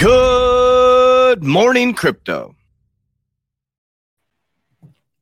[0.00, 2.56] Good morning, crypto.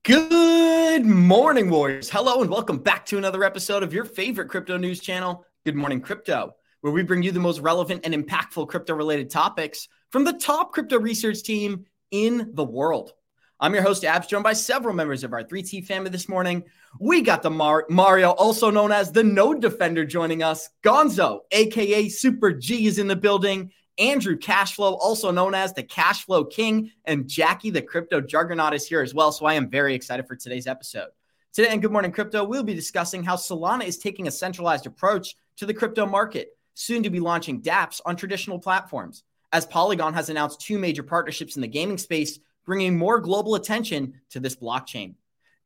[0.04, 2.08] Good morning, Warriors.
[2.08, 6.00] Hello, and welcome back to another episode of your favorite crypto news channel, Good Morning
[6.00, 10.34] Crypto, where we bring you the most relevant and impactful crypto related topics from the
[10.34, 13.14] top crypto research team in the world.
[13.58, 16.62] I'm your host, Abs, joined by several members of our 3T family this morning.
[17.00, 20.68] We got the Mar- Mario, also known as the Node Defender, joining us.
[20.84, 23.72] Gonzo, aka Super G, is in the building.
[23.98, 29.00] Andrew Cashflow, also known as the Cashflow King, and Jackie, the crypto juggernaut, is here
[29.00, 29.32] as well.
[29.32, 31.08] So I am very excited for today's episode.
[31.52, 35.34] Today in Good Morning Crypto, we'll be discussing how Solana is taking a centralized approach
[35.56, 39.24] to the crypto market, soon to be launching dApps on traditional platforms.
[39.52, 44.20] As Polygon has announced two major partnerships in the gaming space, bringing more global attention
[44.30, 45.14] to this blockchain.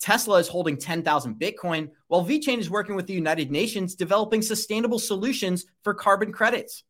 [0.01, 4.99] Tesla is holding 10,000 Bitcoin, while VeChain is working with the United Nations developing sustainable
[4.99, 6.85] solutions for carbon credits.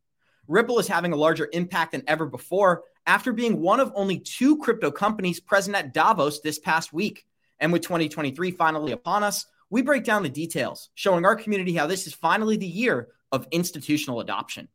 [0.48, 4.58] Ripple is having a larger impact than ever before after being one of only two
[4.58, 7.24] crypto companies present at Davos this past week.
[7.60, 11.86] And with 2023 finally upon us, we break down the details, showing our community how
[11.86, 14.68] this is finally the year of institutional adoption.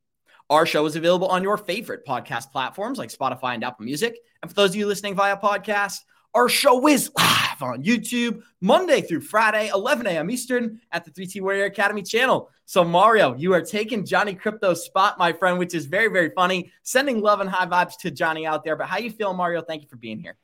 [0.50, 4.18] Our show is available on your favorite podcast platforms like Spotify and Apple Music.
[4.42, 5.98] And for those of you listening via podcast,
[6.34, 10.30] our show is live on YouTube Monday through Friday, 11 a.m.
[10.30, 12.49] Eastern at the 3T Warrior Academy channel.
[12.66, 16.72] So, Mario, you are taking Johnny Krypto's spot, my friend, which is very, very funny.
[16.83, 18.76] Sending love and high vibes to Johnny out there.
[18.76, 19.61] But how you feel, Mario?
[19.61, 20.37] Thank you for being here.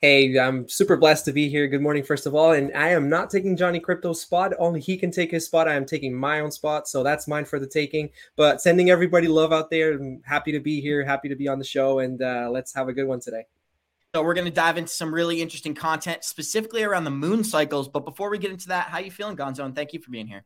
[0.00, 1.68] Hey, I'm super blessed to be here.
[1.68, 2.54] Good morning, first of all.
[2.54, 4.52] And I am not taking Johnny Krypto's spot.
[4.58, 5.68] Only he can take his spot.
[5.68, 6.88] I am taking my own spot.
[6.88, 8.10] So that's mine for the taking.
[8.34, 9.92] But sending everybody love out there.
[9.92, 11.04] I'm happy to be here.
[11.04, 12.00] Happy to be on the show.
[12.00, 13.44] And uh, let's have a good one today.
[14.14, 17.88] So we're going to dive into some really interesting content, specifically around the moon cycles.
[17.88, 19.64] But before we get into that, how you feeling, Gonzo?
[19.64, 20.44] And thank you for being here.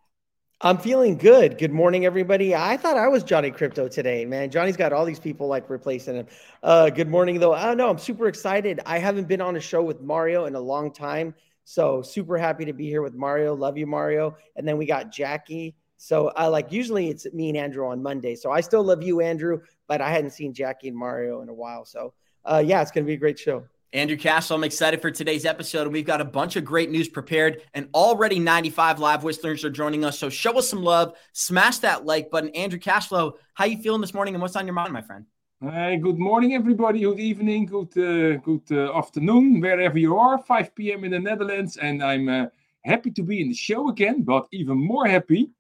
[0.61, 1.59] I'm feeling good.
[1.59, 2.55] Good morning, everybody.
[2.55, 4.53] I thought I was Johnny Krypto today, man.
[4.53, 6.27] Johnny's got all these people like replacing him.
[6.63, 7.55] Uh, good morning, though.
[7.55, 7.91] I don't know.
[7.91, 8.79] I'm super excited.
[8.87, 11.35] I haven't been on a show with Mario in a long time.
[11.65, 13.53] So super happy to be here with Mario.
[13.53, 14.37] Love you, Mario.
[14.55, 15.75] And then we got Jackie.
[15.97, 18.37] So I uh, like usually it's me and Andrew on Monday.
[18.37, 21.55] So I still love you, Andrew, but I hadn't seen Jackie and Mario in a
[21.55, 21.85] while.
[21.85, 22.15] So
[22.47, 23.65] uh, yeah, it's gonna be a great show.
[23.93, 27.09] Andrew Castle, I'm excited for today's episode, and we've got a bunch of great news
[27.09, 27.63] prepared.
[27.73, 32.05] And already 95 live Whistlers are joining us, so show us some love, smash that
[32.05, 32.51] like button.
[32.51, 35.25] Andrew Cashflow, how you feeling this morning, and what's on your mind, my friend?
[35.63, 37.01] Hey, good morning, everybody.
[37.01, 40.37] Good evening, good uh, good uh, afternoon, wherever you are.
[40.37, 41.05] 5 p.m.
[41.05, 42.47] in the Netherlands, and I'm uh,
[42.85, 44.23] happy to be in the show again.
[44.23, 45.51] But even more happy,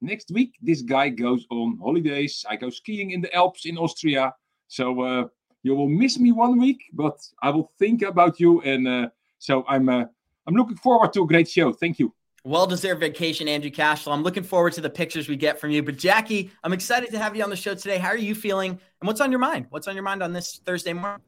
[0.00, 2.44] next week this guy goes on holidays.
[2.48, 4.32] I go skiing in the Alps in Austria.
[4.68, 5.24] So uh,
[5.62, 8.60] you will miss me one week, but I will think about you.
[8.62, 9.08] And uh,
[9.38, 10.04] so I'm uh,
[10.46, 11.72] I'm looking forward to a great show.
[11.72, 12.12] Thank you.
[12.44, 14.12] Well deserved vacation, Andrew Cashflow.
[14.12, 15.80] I'm looking forward to the pictures we get from you.
[15.82, 17.98] But Jackie, I'm excited to have you on the show today.
[17.98, 18.70] How are you feeling?
[18.70, 19.66] And what's on your mind?
[19.70, 21.20] What's on your mind on this Thursday morning?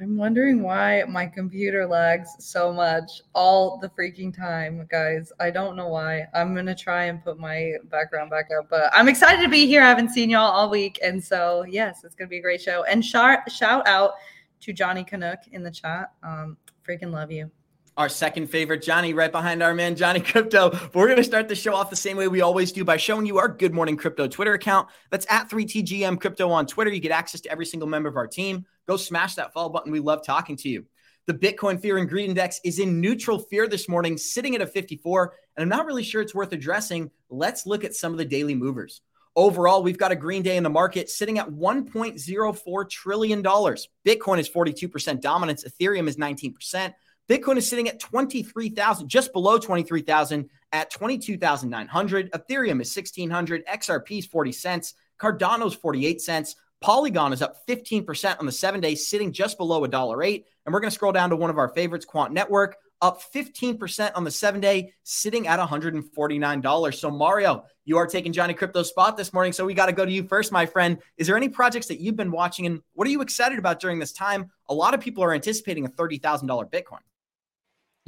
[0.00, 5.32] I'm wondering why my computer lags so much all the freaking time, guys.
[5.40, 6.26] I don't know why.
[6.34, 9.82] I'm gonna try and put my background back up, but I'm excited to be here.
[9.82, 12.84] I haven't seen y'all all week, and so yes, it's gonna be a great show.
[12.84, 14.12] And shout shout out
[14.60, 16.12] to Johnny Canuck in the chat.
[16.22, 17.50] Um, freaking love you
[17.98, 20.70] our second favorite, Johnny, right behind our man, Johnny Krypto.
[20.70, 22.96] But we're going to start the show off the same way we always do by
[22.96, 24.88] showing you our Good Morning Crypto Twitter account.
[25.10, 26.92] That's at 3TGM Crypto on Twitter.
[26.92, 28.64] You get access to every single member of our team.
[28.88, 29.92] Go smash that follow button.
[29.92, 30.86] We love talking to you.
[31.26, 34.66] The Bitcoin Fear and Greed Index is in neutral fear this morning, sitting at a
[34.66, 35.34] 54.
[35.56, 37.10] And I'm not really sure it's worth addressing.
[37.28, 39.02] Let's look at some of the daily movers.
[39.36, 43.42] Overall, we've got a green day in the market sitting at $1.04 trillion.
[43.42, 46.94] Bitcoin is 42% dominance, Ethereum is 19%.
[47.28, 52.32] Bitcoin is sitting at 23,000, just below 23,000 at 22,900.
[52.32, 53.66] Ethereum is 1,600.
[53.66, 54.94] XRP is 40 cents.
[55.20, 56.56] Cardano's 48 cents.
[56.80, 60.46] Polygon is up 15% on the seven day, sitting just below a dollar eight.
[60.64, 64.12] And we're going to scroll down to one of our favorites, Quant Network, up 15%
[64.14, 66.94] on the seven day, sitting at $149.
[66.94, 69.52] So, Mario, you are taking Johnny Krypto's spot this morning.
[69.52, 70.98] So, we got to go to you first, my friend.
[71.16, 73.98] Is there any projects that you've been watching and what are you excited about during
[73.98, 74.50] this time?
[74.68, 77.00] A lot of people are anticipating a $30,000 Bitcoin.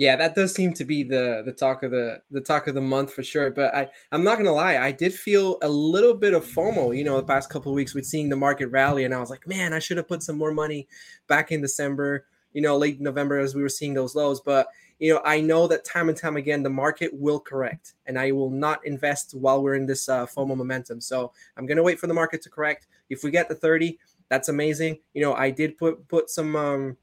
[0.01, 2.81] Yeah, that does seem to be the the talk of the the talk of the
[2.81, 3.51] month for sure.
[3.51, 6.97] But I I'm not gonna lie, I did feel a little bit of FOMO.
[6.97, 9.29] You know, the past couple of weeks with seeing the market rally, and I was
[9.29, 10.89] like, man, I should have put some more money
[11.29, 12.25] back in December.
[12.55, 14.41] You know, late November as we were seeing those lows.
[14.41, 14.69] But
[15.01, 18.33] you know, I know that time and time again the market will correct, and I
[18.33, 21.03] will not invest while we're in this uh, FOMO momentum.
[21.03, 22.87] So I'm gonna wait for the market to correct.
[23.11, 23.99] If we get the 30,
[24.31, 25.01] that's amazing.
[25.13, 26.57] You know, I did put put some.
[26.57, 26.97] um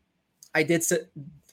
[0.55, 0.83] I did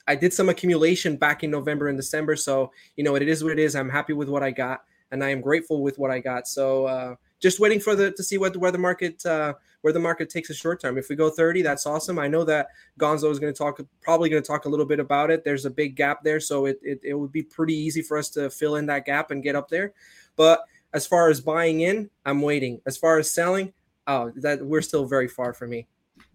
[0.07, 2.35] I did some accumulation back in November and December.
[2.35, 3.75] So, you know, it is what it is.
[3.75, 6.47] I'm happy with what I got and I am grateful with what I got.
[6.47, 9.99] So, uh, just waiting for the to see what where the market uh, where the
[9.99, 10.97] market takes a short term.
[10.97, 12.17] If we go 30, that's awesome.
[12.17, 12.69] I know that
[12.99, 15.43] Gonzo is going to talk probably going to talk a little bit about it.
[15.43, 18.29] There's a big gap there, so it, it it would be pretty easy for us
[18.31, 19.93] to fill in that gap and get up there.
[20.35, 20.63] But
[20.93, 22.81] as far as buying in, I'm waiting.
[22.85, 23.73] As far as selling,
[24.07, 25.87] oh, that we're still very far for me.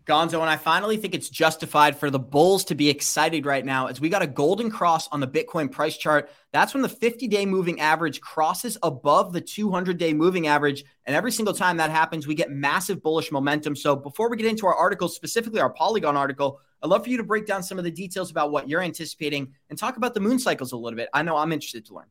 [0.06, 3.86] Gonzo, and I finally think it's justified for the Bulls to be excited right now
[3.86, 6.30] as we got a golden cross on the Bitcoin price chart.
[6.52, 10.84] That's when the 50 day moving average crosses above the 200 day moving average.
[11.04, 13.76] And every single time that happens, we get massive bullish momentum.
[13.76, 17.18] So before we get into our article, specifically our Polygon article, I'd love for you
[17.18, 20.20] to break down some of the details about what you're anticipating and talk about the
[20.20, 21.10] moon cycles a little bit.
[21.12, 22.06] I know I'm interested to learn.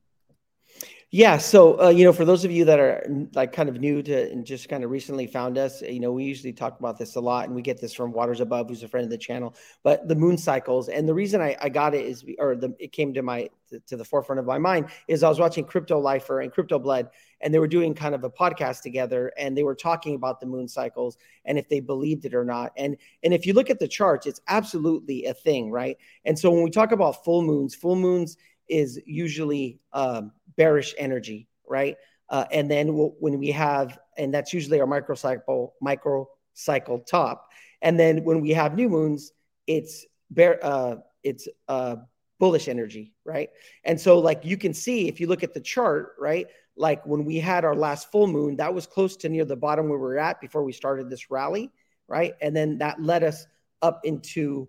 [1.12, 1.40] Yeah.
[1.40, 3.04] So, uh, you know, for those of you that are
[3.34, 6.24] like kind of new to and just kind of recently found us, you know, we
[6.24, 8.88] usually talk about this a lot and we get this from Waters Above, who's a
[8.88, 10.88] friend of the channel, but the moon cycles.
[10.88, 13.80] And the reason I, I got it is, or the, it came to my, to,
[13.88, 17.10] to the forefront of my mind is I was watching Crypto Lifer and Crypto Blood,
[17.42, 20.46] and they were doing kind of a podcast together and they were talking about the
[20.46, 22.72] moon cycles and if they believed it or not.
[22.78, 25.98] And, and if you look at the charts, it's absolutely a thing, right?
[26.26, 31.48] And so when we talk about full moons, full moons is usually, um, bearish energy,
[31.66, 31.96] right?
[32.30, 37.48] Uh, and then we'll, when we have, and that's usually our microcycle microcycle top.
[37.82, 39.32] And then when we have new moons,
[39.68, 41.96] it's bear, uh, it's uh,
[42.40, 43.50] bullish energy, right?
[43.86, 46.48] And so, like you can see if you look at the chart, right?
[46.76, 49.88] Like when we had our last full moon, that was close to near the bottom
[49.88, 51.72] where we were at before we started this rally,
[52.10, 52.34] right?
[52.42, 53.48] And then that led us
[53.82, 54.68] up into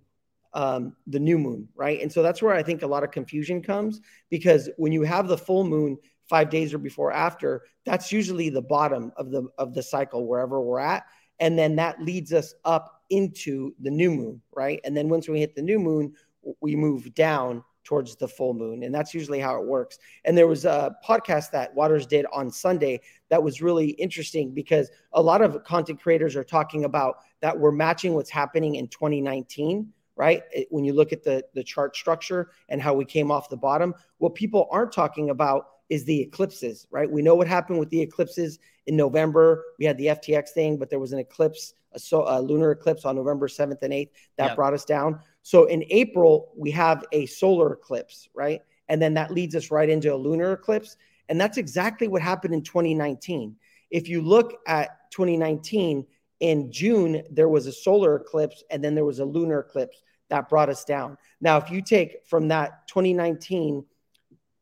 [0.52, 2.00] um, the new moon, right?
[2.00, 4.00] And so that's where I think a lot of confusion comes
[4.30, 5.96] because when you have the full moon
[6.28, 10.60] five days or before after, that's usually the bottom of the of the cycle wherever
[10.60, 11.04] we're at,
[11.38, 14.80] and then that leads us up into the new moon, right?
[14.84, 16.14] And then once we hit the new moon,
[16.60, 19.98] we move down towards the full moon, and that's usually how it works.
[20.24, 23.00] And there was a podcast that Waters did on Sunday
[23.30, 27.72] that was really interesting because a lot of content creators are talking about that we're
[27.72, 30.42] matching what's happening in 2019 right?
[30.68, 33.94] When you look at the, the chart structure and how we came off the bottom,
[34.18, 37.10] what people aren't talking about is the eclipses, right?
[37.10, 39.64] We know what happened with the eclipses in November.
[39.78, 43.06] We had the FTX thing, but there was an eclipse, a, so, a lunar eclipse
[43.06, 44.56] on November 7th and 8th that yep.
[44.56, 45.20] brought us down.
[45.40, 48.60] So in April, we have a solar eclipse, right?
[48.90, 50.98] And then that leads us right into a lunar eclipse.
[51.30, 53.56] And that's exactly what happened in 2019.
[53.90, 56.04] If you look at 2019,
[56.40, 60.48] in June, there was a solar eclipse and then there was a lunar eclipse that
[60.48, 61.18] brought us down.
[61.40, 63.84] Now, if you take from that 2019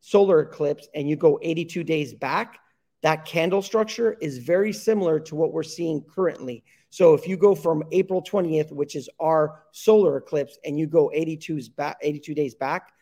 [0.01, 2.59] solar eclipse and you go 82 days back,
[3.03, 6.65] that candle structure is very similar to what we're seeing currently.
[6.91, 11.11] So if you go from April 20th, which is our solar eclipse, and you go
[11.15, 12.93] 82's back, 82 days back,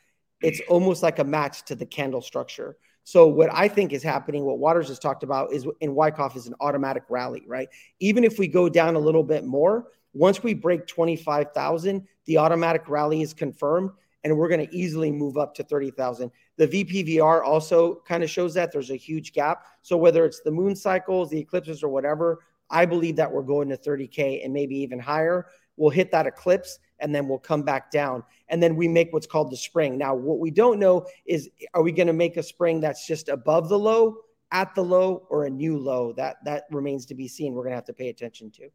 [0.43, 2.77] it's almost like a match to the candle structure.
[3.05, 6.49] So what I think is happening, what Waters has talked about, is in Wyckoff is
[6.49, 7.69] an automatic rally, right?
[8.00, 12.88] Even if we go down a little bit more, once we break 25,000, the automatic
[12.88, 13.90] rally is confirmed
[14.26, 16.30] and we're going to easily move up to 30,000.
[16.56, 19.66] The VPVR also kind of shows that there's a huge gap.
[19.83, 23.68] So whether it's the moon cycles, the eclipses, or whatever, I believe that we're going
[23.68, 25.47] to 30K and maybe even higher.
[25.76, 28.25] We'll hit that eclipse and then we'll come back down.
[28.49, 29.97] And then we make what's called the spring.
[29.97, 33.28] Now, what we don't know is are we going to make a spring that's just
[33.28, 34.16] above the low,
[34.50, 36.12] at the low, or a new low?
[36.14, 37.52] That that remains to be seen.
[37.52, 38.71] We're going to have to pay attention to.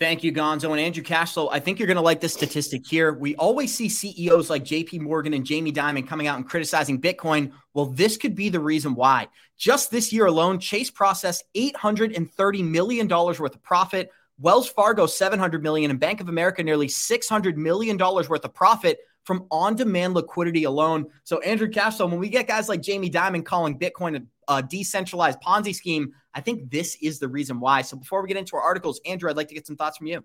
[0.00, 0.70] Thank you, Gonzo.
[0.72, 3.12] And Andrew Cashflow, I think you're going to like this statistic here.
[3.12, 7.52] We always see CEOs like JP Morgan and Jamie Dimon coming out and criticizing Bitcoin.
[7.74, 9.28] Well, this could be the reason why.
[9.56, 14.10] Just this year alone, Chase processed $830 million worth of profit,
[14.40, 18.98] Wells Fargo 700 million and Bank of America nearly 600 million dollars worth of profit
[19.22, 21.06] from on-demand liquidity alone.
[21.22, 25.40] So Andrew Cashflow, when we get guys like Jamie Dimon calling Bitcoin a, a decentralized
[25.40, 27.82] Ponzi scheme, I think this is the reason why.
[27.82, 30.06] So before we get into our articles, Andrew, I'd like to get some thoughts from
[30.08, 30.24] you.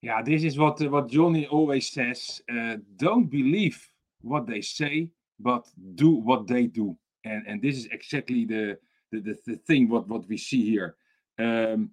[0.00, 2.42] Yeah, this is what what Johnny always says.
[2.52, 3.88] Uh, don't believe
[4.20, 6.96] what they say, but do what they do.
[7.24, 8.78] And and this is exactly the
[9.12, 10.96] the, the, the thing what what we see here.
[11.38, 11.90] Um,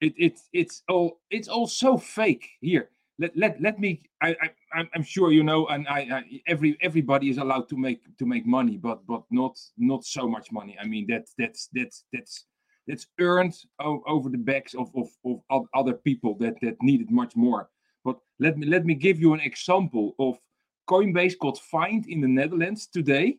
[0.00, 4.02] it, it it's all it's all so fake here let let, let me.
[4.22, 4.36] I,
[4.74, 8.26] I I'm sure you know, and I, I every everybody is allowed to make to
[8.26, 10.76] make money, but but not not so much money.
[10.80, 12.44] I mean that that's that's that's
[12.86, 17.68] that's earned over the backs of, of, of other people that that needed much more.
[18.04, 20.38] But let me let me give you an example of
[20.88, 23.38] Coinbase got fined in the Netherlands today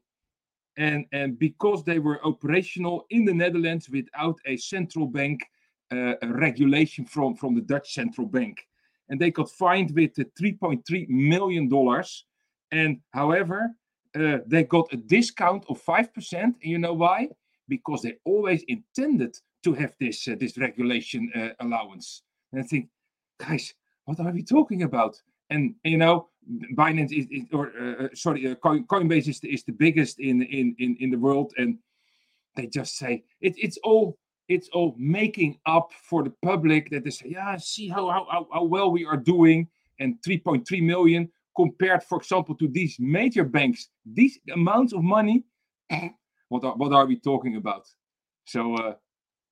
[0.78, 5.44] and, and because they were operational in the Netherlands without a central bank
[5.92, 8.60] uh, regulation from, from the Dutch central bank.
[9.10, 12.04] And they got fined with $3.3 million.
[12.72, 13.72] And however,
[14.16, 16.34] uh, they got a discount of 5%.
[16.34, 17.30] And you know why?
[17.68, 22.24] Because they always intended to have this, uh, this regulation uh, allowance.
[22.52, 22.90] And I think,
[23.40, 23.74] guys,
[24.06, 25.22] what are we talking about?
[25.50, 26.28] And, you know,
[26.76, 30.42] Binance is, is or uh, uh sorry, uh, Coinbase is the, is the biggest in,
[30.44, 31.78] in in in the world, and
[32.56, 37.10] they just say it, it's all it's all making up for the public that they
[37.10, 39.68] say, yeah, see how how, how well we are doing,
[40.00, 45.44] and 3.3 million compared, for example, to these major banks, these amounts of money.
[46.50, 47.88] what are what are we talking about?
[48.46, 48.94] So uh,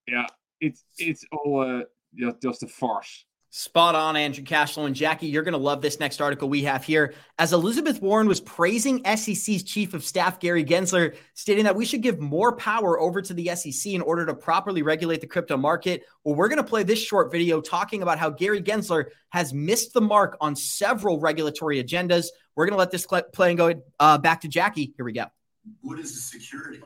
[0.08, 0.28] yeah,
[0.62, 1.84] it's it's all uh,
[2.16, 3.26] just, just a farce.
[3.58, 5.28] Spot on, Andrew Cashflow and Jackie.
[5.28, 7.14] You're going to love this next article we have here.
[7.40, 12.02] As Elizabeth Warren was praising SEC's chief of staff, Gary Gensler, stating that we should
[12.02, 16.04] give more power over to the SEC in order to properly regulate the crypto market.
[16.26, 19.94] Well, we're going to play this short video talking about how Gary Gensler has missed
[19.94, 22.26] the mark on several regulatory agendas.
[22.58, 24.94] We're going to let this play and go uh, back to Jackie.
[24.98, 25.28] Here we go.
[25.80, 26.82] What is the security?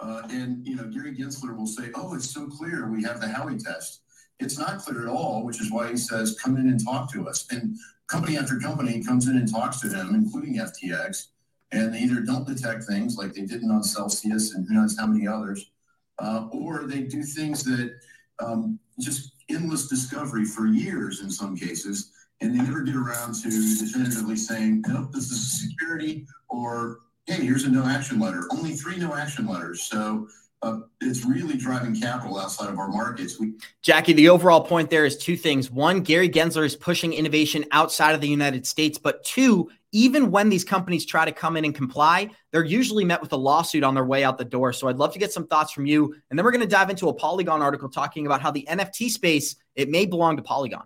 [0.00, 2.88] Uh, and, you know, Gary Gensler will say, oh, it's so clear.
[2.88, 4.00] We have the Howey test
[4.40, 7.28] it's not clear at all, which is why he says, come in and talk to
[7.28, 7.46] us.
[7.50, 7.76] And
[8.06, 11.28] company after company comes in and talks to him, including FTX,
[11.72, 15.06] and they either don't detect things like they didn't on Celsius and who knows how
[15.06, 15.70] many others,
[16.18, 17.94] uh, or they do things that
[18.40, 23.50] um, just endless discovery for years in some cases, and they never get around to
[23.50, 28.46] definitively saying, nope, this is security, or hey, here's a no action letter.
[28.50, 29.82] Only three no action letters.
[29.82, 30.28] So
[30.62, 33.38] uh, it's really driving capital outside of our markets.
[33.38, 35.70] We- Jackie, the overall point there is two things.
[35.70, 38.98] One, Gary Gensler is pushing innovation outside of the United States.
[38.98, 43.20] But two, even when these companies try to come in and comply, they're usually met
[43.20, 44.72] with a lawsuit on their way out the door.
[44.72, 46.14] So I'd love to get some thoughts from you.
[46.30, 49.10] And then we're going to dive into a Polygon article talking about how the NFT
[49.10, 50.84] space, it may belong to Polygon.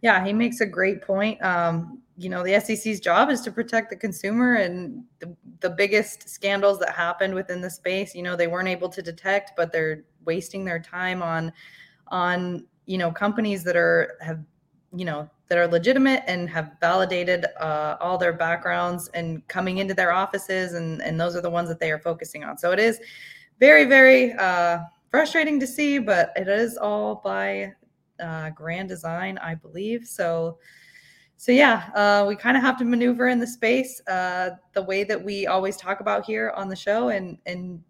[0.00, 1.42] Yeah, he makes a great point.
[1.44, 6.28] Um, you know the SEC's job is to protect the consumer and the, the biggest
[6.28, 10.04] scandals that happened within the space you know they weren't able to detect but they're
[10.24, 11.52] wasting their time on
[12.08, 14.40] on you know companies that are have
[14.94, 19.94] you know that are legitimate and have validated uh, all their backgrounds and coming into
[19.94, 22.56] their offices and and those are the ones that they are focusing on.
[22.56, 23.00] So it is
[23.60, 24.78] very very uh,
[25.10, 27.72] frustrating to see but it is all by
[28.22, 30.06] uh, grand design i believe.
[30.06, 30.58] So
[31.42, 35.02] so yeah, uh, we kind of have to maneuver in the space uh, the way
[35.02, 37.82] that we always talk about here on the show, and and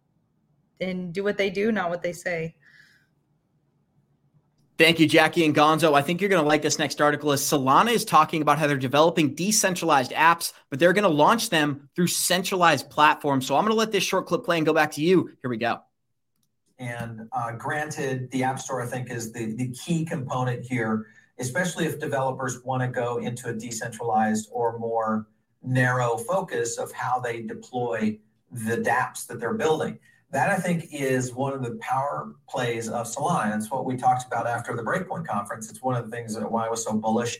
[0.80, 2.54] and do what they do, not what they say.
[4.78, 5.92] Thank you, Jackie and Gonzo.
[5.92, 7.30] I think you're going to like this next article.
[7.30, 11.50] As Solana is talking about how they're developing decentralized apps, but they're going to launch
[11.50, 13.46] them through centralized platforms.
[13.46, 15.30] So I'm going to let this short clip play and go back to you.
[15.42, 15.82] Here we go.
[16.78, 21.06] And uh, granted, the App Store I think is the the key component here
[21.38, 25.28] especially if developers want to go into a decentralized or more
[25.62, 28.18] narrow focus of how they deploy
[28.50, 29.98] the dApps that they're building.
[30.30, 33.54] That I think is one of the power plays of Solana.
[33.56, 35.70] It's what we talked about after the Breakpoint conference.
[35.70, 37.38] It's one of the things that why I was so bullish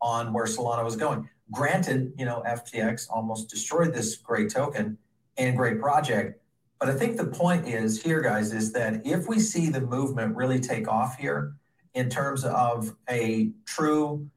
[0.00, 1.28] on where Solana was going.
[1.52, 4.96] Granted, you know, FTX almost destroyed this great token
[5.36, 6.40] and great project.
[6.78, 10.34] But I think the point is here, guys, is that if we see the movement
[10.34, 11.54] really take off here,
[11.94, 14.28] in terms of a true,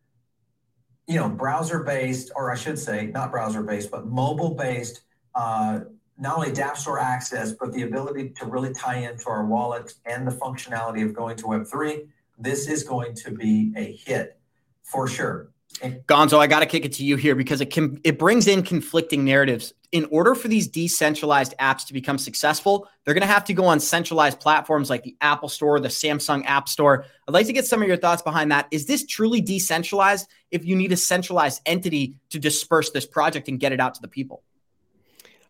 [1.07, 5.01] you know, browser-based, or I should say, not browser-based, but mobile-based,
[5.35, 5.81] uh,
[6.17, 10.27] not only dApp Store access, but the ability to really tie into our wallet and
[10.27, 12.07] the functionality of going to Web3.
[12.37, 14.39] This is going to be a hit
[14.83, 15.52] for sure.
[15.81, 18.63] Gonzo, I got to kick it to you here because it can it brings in
[18.63, 19.73] conflicting narratives.
[19.91, 23.65] In order for these decentralized apps to become successful, they're going to have to go
[23.65, 27.05] on centralized platforms like the Apple Store, the Samsung App Store.
[27.27, 28.67] I'd like to get some of your thoughts behind that.
[28.71, 33.59] Is this truly decentralized if you need a centralized entity to disperse this project and
[33.59, 34.43] get it out to the people?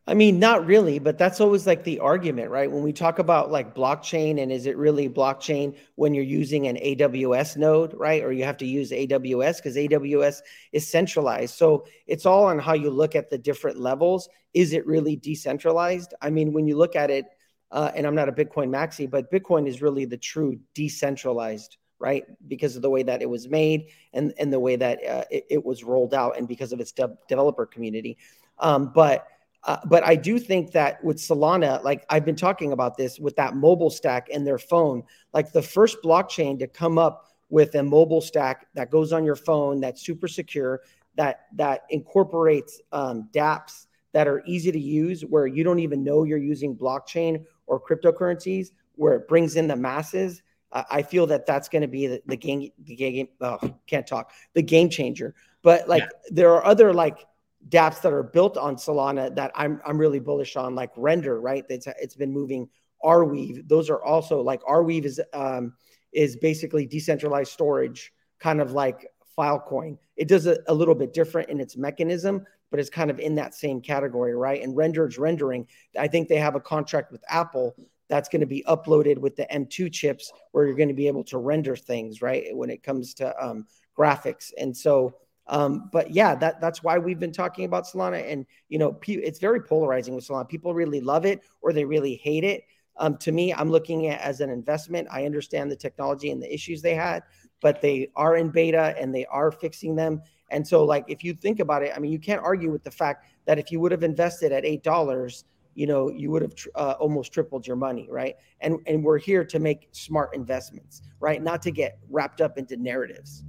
[0.06, 2.70] I mean, not really, but that's always like the argument, right?
[2.70, 6.76] When we talk about like blockchain and is it really blockchain when you're using an
[6.76, 8.22] AWS node, right?
[8.22, 10.42] Or you have to use AWS because AWS
[10.74, 11.56] is centralized.
[11.56, 14.28] So it's all on how you look at the different levels.
[14.54, 16.14] Is it really decentralized?
[16.22, 17.26] I mean, when you look at it,
[17.72, 22.26] uh, and I'm not a Bitcoin maxi, but Bitcoin is really the true decentralized right?
[22.50, 25.46] Because of the way that it was made and and the way that uh, it,
[25.50, 28.18] it, was rolled out, and because of its de- developer community.
[28.60, 29.26] Um, but
[29.66, 33.36] uh, but I do think that with Solana, like I've been talking about this with
[33.38, 35.04] that mobile stack and their phone,
[35.34, 39.36] like the first blockchain to come up with a mobile stack that goes on your
[39.36, 40.82] phone that's super secure,
[41.16, 46.24] that that incorporates um, DApps that are easy to use, where you don't even know
[46.24, 50.42] you're using blockchain or cryptocurrencies, where it brings in the masses.
[50.74, 52.70] Uh, I feel that that's going to be the, the game.
[52.84, 53.28] The game.
[53.40, 54.32] Oh, can't talk.
[54.56, 55.36] The game changer.
[55.62, 56.10] But like, yeah.
[56.32, 57.26] there are other like
[57.70, 61.66] dApps that are built on Solana that I'm I'm really bullish on, like Render, right?
[61.70, 62.70] It's it's been moving.
[63.04, 65.74] Arweave, those are also like Arweave is um,
[66.14, 69.98] is basically decentralized storage, kind of like Filecoin.
[70.16, 73.36] It does a, a little bit different in its mechanism, but it's kind of in
[73.36, 74.62] that same category, right?
[74.62, 75.68] And Render's rendering.
[76.00, 77.76] I think they have a contract with Apple
[78.10, 81.24] that's going to be uploaded with the M2 chips, where you're going to be able
[81.26, 82.46] to render things, right?
[82.56, 83.66] When it comes to um,
[83.98, 85.16] graphics, and so
[85.48, 89.40] um, but yeah, that that's why we've been talking about Solana, and you know, it's
[89.40, 90.48] very polarizing with Solana.
[90.48, 92.64] People really love it or they really hate it.
[92.98, 95.08] Um, to me, I'm looking at as an investment.
[95.12, 97.24] I understand the technology and the issues they had,
[97.62, 100.22] but they are in beta and they are fixing them.
[100.52, 102.92] And so, like, if you think about it, I mean, you can't argue with the
[102.92, 105.46] fact that if you would have invested at eight dollars,
[105.76, 108.36] you know, you would have tr- uh, almost tripled your money, right?
[108.62, 111.42] And and we're here to make smart investments, right?
[111.42, 113.44] Not to get wrapped up into narratives.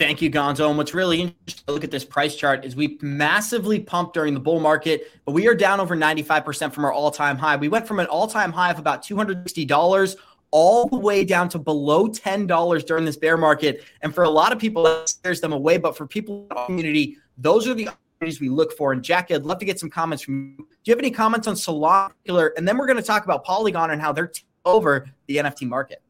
[0.00, 0.66] Thank you, Gonzo.
[0.70, 4.32] And what's really interesting to look at this price chart is we massively pumped during
[4.32, 7.56] the bull market, but we are down over 95% from our all time high.
[7.56, 10.16] We went from an all time high of about $260
[10.52, 13.84] all the way down to below $10 during this bear market.
[14.00, 15.76] And for a lot of people, that scares them away.
[15.76, 18.92] But for people in the community, those are the opportunities we look for.
[18.92, 20.56] And Jackie, I'd love to get some comments from you.
[20.56, 22.10] Do you have any comments on Solana?
[22.56, 24.32] And then we're going to talk about Polygon and how they're
[24.64, 26.00] over the NFT market.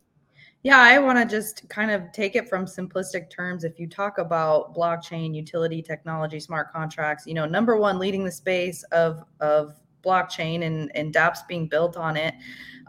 [0.63, 3.65] Yeah, I want to just kind of take it from simplistic terms.
[3.65, 8.33] If you talk about blockchain, utility technology, smart contracts, you know, number one, leading the
[8.33, 9.75] space of of
[10.05, 12.35] blockchain and, and dApps being built on it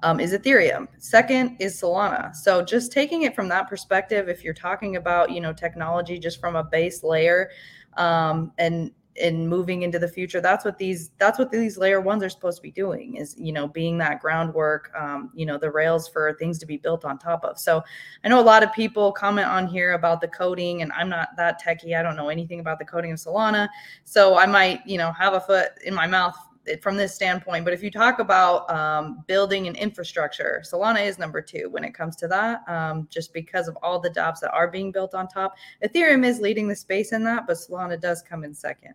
[0.03, 0.87] um, is Ethereum.
[0.97, 2.35] Second is Solana.
[2.35, 6.39] So just taking it from that perspective, if you're talking about, you know, technology just
[6.39, 7.51] from a base layer
[7.97, 12.23] um, and and moving into the future that's what these that's what these layer ones
[12.23, 15.69] are supposed to be doing is you know being that groundwork um, you know the
[15.69, 17.83] rails for things to be built on top of so
[18.23, 21.29] i know a lot of people comment on here about the coding and i'm not
[21.37, 23.67] that techie i don't know anything about the coding of solana
[24.03, 26.35] so i might you know have a foot in my mouth
[26.81, 27.65] from this standpoint.
[27.65, 31.93] But if you talk about um, building an infrastructure, Solana is number two when it
[31.93, 35.27] comes to that, um, just because of all the dApps that are being built on
[35.27, 35.55] top.
[35.83, 38.93] Ethereum is leading the space in that, but Solana does come in second.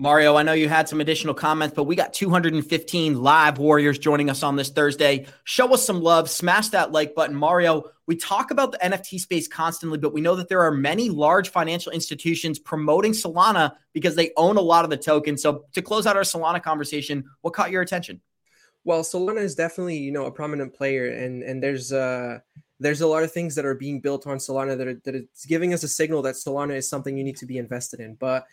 [0.00, 4.30] Mario, I know you had some additional comments, but we got 215 live warriors joining
[4.30, 5.26] us on this Thursday.
[5.42, 7.34] Show us some love, smash that like button.
[7.34, 11.10] Mario, we talk about the NFT space constantly, but we know that there are many
[11.10, 15.42] large financial institutions promoting Solana because they own a lot of the tokens.
[15.42, 18.20] So, to close out our Solana conversation, what caught your attention?
[18.84, 22.38] Well, Solana is definitely, you know, a prominent player and and there's uh
[22.80, 25.44] there's a lot of things that are being built on Solana that are that it's
[25.44, 28.14] giving us a signal that Solana is something you need to be invested in.
[28.14, 28.46] But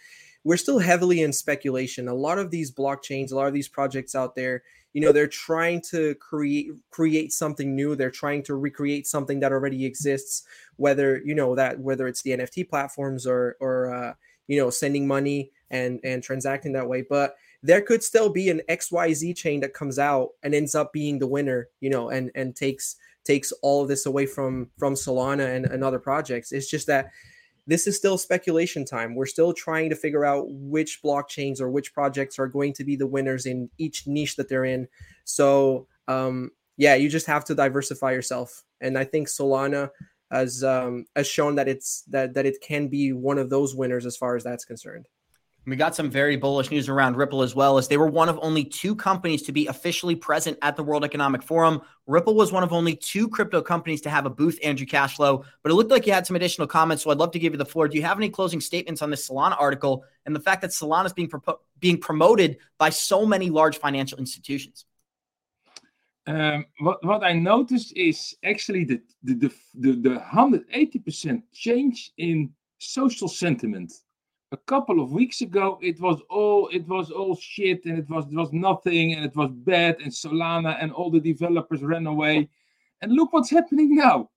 [0.45, 2.07] we're still heavily in speculation.
[2.07, 5.27] A lot of these blockchains, a lot of these projects out there, you know, they're
[5.27, 7.95] trying to create create something new.
[7.95, 10.43] They're trying to recreate something that already exists.
[10.77, 14.13] Whether you know that whether it's the NFT platforms or or uh,
[14.47, 18.61] you know sending money and and transacting that way, but there could still be an
[18.69, 22.55] XYZ chain that comes out and ends up being the winner, you know, and and
[22.55, 26.51] takes takes all of this away from from Solana and, and other projects.
[26.51, 27.11] It's just that
[27.67, 29.15] this is still speculation time.
[29.15, 32.95] We're still trying to figure out which blockchains or which projects are going to be
[32.95, 34.87] the winners in each niche that they're in.
[35.23, 38.63] So, um, yeah, you just have to diversify yourself.
[38.81, 39.89] And I think Solana
[40.31, 44.05] has um, has shown that it's that that it can be one of those winners
[44.05, 45.07] as far as that's concerned.
[45.67, 48.37] We got some very bullish news around Ripple as well, as they were one of
[48.43, 51.81] only two companies to be officially present at the World Economic Forum.
[52.05, 55.43] Ripple was one of only two crypto companies to have a booth, Andrew Cashflow.
[55.63, 57.57] But it looked like you had some additional comments, so I'd love to give you
[57.57, 57.87] the floor.
[57.87, 61.07] Do you have any closing statements on this Solana article and the fact that Solana
[61.07, 64.85] is being pro- being promoted by so many large financial institutions?
[66.27, 72.51] Um, what what I noticed is actually the the the, the, the 180% change in
[72.77, 73.91] social sentiment
[74.51, 78.25] a couple of weeks ago it was all it was all shit and it was
[78.25, 82.49] it was nothing and it was bad and Solana and all the developers ran away.
[83.01, 84.29] And look what's happening now.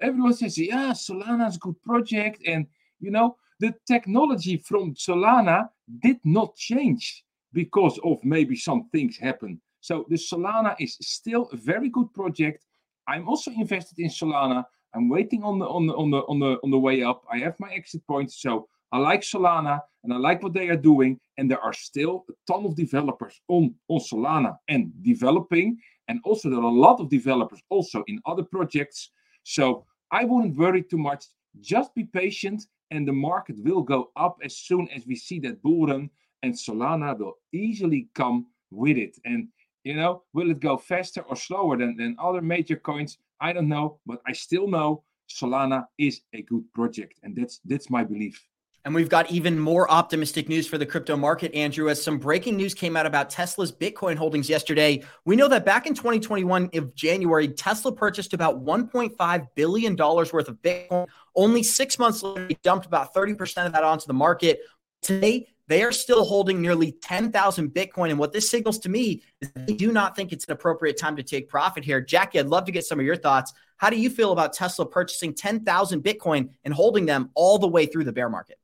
[0.00, 2.42] Everyone says, yeah, Solana's a good project.
[2.46, 2.66] And
[3.00, 5.68] you know, the technology from Solana
[6.02, 9.60] did not change because of maybe some things happen.
[9.80, 12.64] So the Solana is still a very good project.
[13.06, 14.64] I'm also invested in Solana.
[14.94, 17.24] I'm waiting on the on the on the on the on the way up.
[17.30, 18.40] I have my exit points.
[18.40, 21.18] So I like Solana and I like what they are doing.
[21.36, 25.78] And there are still a ton of developers on, on Solana and developing.
[26.06, 29.10] And also there are a lot of developers also in other projects.
[29.42, 31.24] So I wouldn't worry too much.
[31.60, 35.60] Just be patient and the market will go up as soon as we see that
[35.60, 36.08] bull run
[36.44, 39.18] and Solana will easily come with it.
[39.24, 39.48] And
[39.82, 43.18] you know, will it go faster or slower than, than other major coins?
[43.40, 47.90] I don't know, but I still know Solana is a good project, and that's that's
[47.90, 48.40] my belief.
[48.84, 52.56] And we've got even more optimistic news for the crypto market, Andrew, as some breaking
[52.56, 55.02] news came out about Tesla's Bitcoin holdings yesterday.
[55.24, 60.56] We know that back in 2021 of January, Tesla purchased about $1.5 billion worth of
[60.60, 61.06] Bitcoin.
[61.34, 64.60] Only six months later, he dumped about 30% of that onto the market.
[65.00, 68.10] Today, they are still holding nearly 10,000 Bitcoin.
[68.10, 71.16] And what this signals to me is they do not think it's an appropriate time
[71.16, 72.02] to take profit here.
[72.02, 73.54] Jackie, I'd love to get some of your thoughts.
[73.78, 77.86] How do you feel about Tesla purchasing 10,000 Bitcoin and holding them all the way
[77.86, 78.58] through the bear market?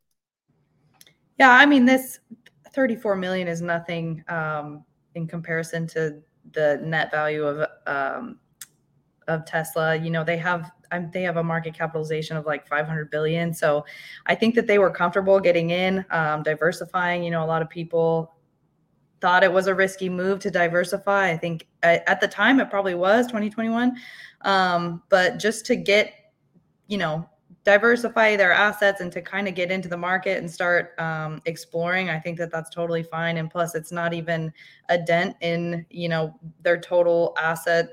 [1.41, 2.19] Yeah, I mean, this
[2.75, 6.21] 34 million is nothing um, in comparison to
[6.53, 8.39] the net value of um,
[9.27, 9.97] of Tesla.
[9.97, 10.71] You know, they have
[11.15, 13.55] they have a market capitalization of like 500 billion.
[13.55, 13.87] So
[14.27, 17.23] I think that they were comfortable getting in, um, diversifying.
[17.25, 18.35] You know, a lot of people
[19.23, 21.31] thought it was a risky move to diversify.
[21.31, 23.97] I think at, at the time it probably was 2021,
[24.43, 26.13] um, but just to get,
[26.87, 27.27] you know,
[27.71, 32.11] diversify their assets and to kind of get into the market and start um, exploring
[32.11, 34.53] i think that that's totally fine and plus it's not even
[34.89, 37.89] a dent in you know their total asset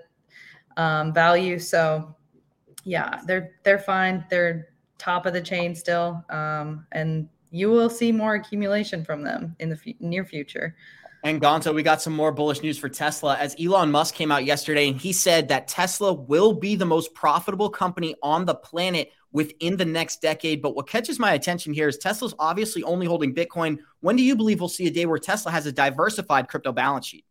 [0.78, 2.16] um, value so
[2.88, 4.26] yeah, they're they're fine.
[4.30, 9.56] They're top of the chain still, um, and you will see more accumulation from them
[9.60, 10.76] in the f- near future.
[11.24, 14.46] And Gonzo, we got some more bullish news for Tesla as Elon Musk came out
[14.46, 19.12] yesterday and he said that Tesla will be the most profitable company on the planet
[19.38, 20.64] within the next decade.
[20.64, 23.78] But what catches my attention here is Tesla's obviously only holding Bitcoin.
[24.00, 27.06] When do you believe we'll see a day where Tesla has a diversified crypto balance
[27.06, 27.24] sheet?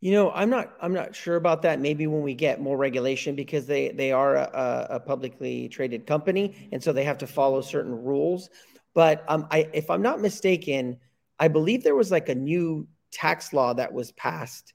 [0.00, 1.78] You know, I'm not I'm not sure about that.
[1.78, 6.68] Maybe when we get more regulation, because they they are a, a publicly traded company,
[6.72, 8.50] and so they have to follow certain rules.
[8.92, 10.98] But um, I, if I'm not mistaken,
[11.38, 14.74] I believe there was like a new tax law that was passed,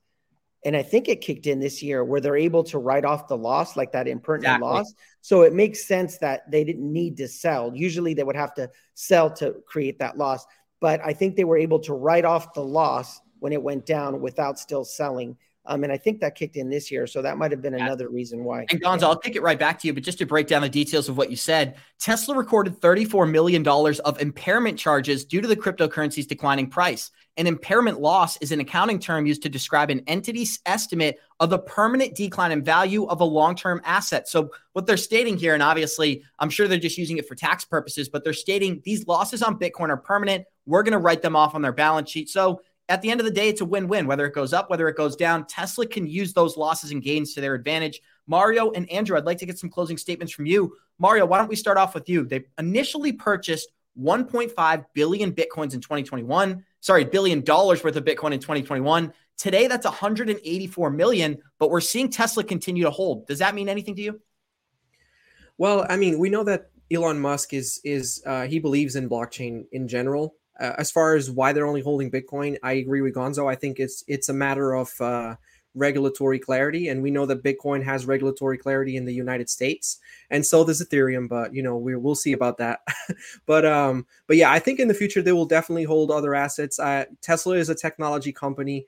[0.65, 3.38] and I think it kicked in this year, where they're able to write off the
[3.38, 4.67] loss, like that impairment exactly.
[4.67, 4.93] loss.
[5.21, 7.71] So it makes sense that they didn't need to sell.
[7.76, 10.45] Usually, they would have to sell to create that loss,
[10.80, 14.21] but I think they were able to write off the loss when it went down
[14.21, 15.38] without still selling.
[15.65, 17.08] Um, and I think that kicked in this year.
[17.08, 18.65] So that might have been another reason why.
[18.69, 19.04] And Gonzo.
[19.04, 19.93] I'll kick it right back to you.
[19.93, 23.65] But just to break down the details of what you said, Tesla recorded $34 million
[23.67, 27.12] of impairment charges due to the cryptocurrency's declining price.
[27.38, 31.58] An impairment loss is an accounting term used to describe an entity's estimate of the
[31.58, 34.28] permanent decline in value of a long term asset.
[34.28, 37.65] So, what they're stating here, and obviously, I'm sure they're just using it for tax
[37.65, 40.45] purposes, but they're stating these losses on Bitcoin are permanent.
[40.67, 42.30] We're going to write them off on their balance sheet.
[42.30, 44.69] So, at the end of the day, it's a win win, whether it goes up,
[44.69, 45.46] whether it goes down.
[45.46, 48.02] Tesla can use those losses and gains to their advantage.
[48.28, 50.76] Mario and Andrew, I'd like to get some closing statements from you.
[51.00, 52.26] Mario, why don't we start off with you?
[52.26, 53.69] They initially purchased
[54.00, 56.63] 1.5 billion Bitcoins in 2021.
[56.82, 59.13] Sorry, billion dollars worth of Bitcoin in 2021.
[59.38, 63.28] Today, that's 184 million, but we're seeing Tesla continue to hold.
[63.28, 64.22] Does that mean anything to you?
[65.58, 69.65] Well, I mean, we know that Elon Musk is is uh, he believes in blockchain
[69.72, 73.49] in general, uh, as far as why they're only holding Bitcoin, I agree with Gonzo.
[73.49, 75.35] I think it's it's a matter of uh,
[75.75, 80.45] regulatory clarity, and we know that Bitcoin has regulatory clarity in the United States, and
[80.45, 81.27] so does Ethereum.
[81.27, 82.81] But you know, we we'll see about that.
[83.45, 86.79] but um, but yeah, I think in the future they will definitely hold other assets.
[86.79, 88.85] Uh, Tesla is a technology company.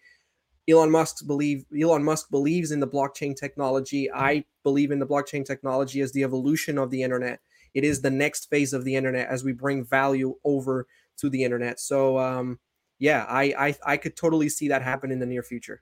[0.67, 4.11] Elon Musk believe Elon Musk believes in the blockchain technology.
[4.11, 7.39] I believe in the blockchain technology as the evolution of the internet.
[7.73, 11.43] It is the next phase of the internet as we bring value over to the
[11.43, 11.79] internet.
[11.79, 12.59] So um,
[12.99, 15.81] yeah, I, I I could totally see that happen in the near future.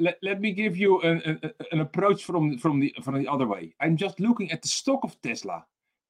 [0.00, 3.46] Let, let me give you an, an, an approach from from the from the other
[3.46, 3.74] way.
[3.80, 5.64] I'm just looking at the stock of Tesla.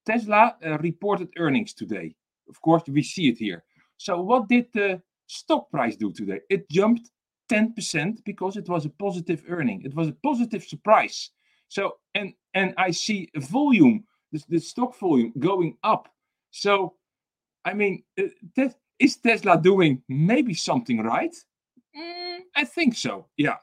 [0.06, 2.14] Tesla uh, reported earnings today.
[2.48, 3.64] Of course, we see it here.
[3.96, 6.40] So what did the stock price do today?
[6.50, 7.10] It jumped
[7.50, 9.82] 10% because it was a positive earning.
[9.82, 11.30] It was a positive surprise.
[11.68, 16.08] So and and I see volume, the, the stock volume going up.
[16.50, 16.94] So
[17.64, 21.34] I mean, uh, is Tesla doing maybe something right?
[21.96, 23.26] Mm, I think so.
[23.36, 23.56] Yeah.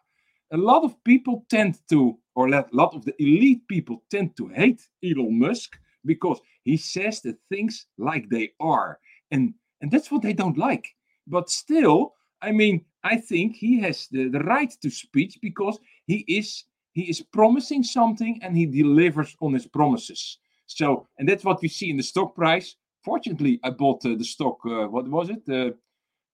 [0.52, 4.48] A lot of people tend to, or a lot of the elite people tend to
[4.50, 9.00] hate Elon Musk because he says the things like they are.
[9.32, 10.88] And and that's what they don't like.
[11.28, 16.26] But still, I mean, I think he has the, the right to speech because he
[16.28, 20.38] is he is promising something and he delivers on his promises.
[20.66, 22.76] So, and that's what we see in the stock price.
[23.04, 24.60] Fortunately, I bought uh, the stock.
[24.66, 25.44] Uh, what was it?
[25.50, 25.72] Uh,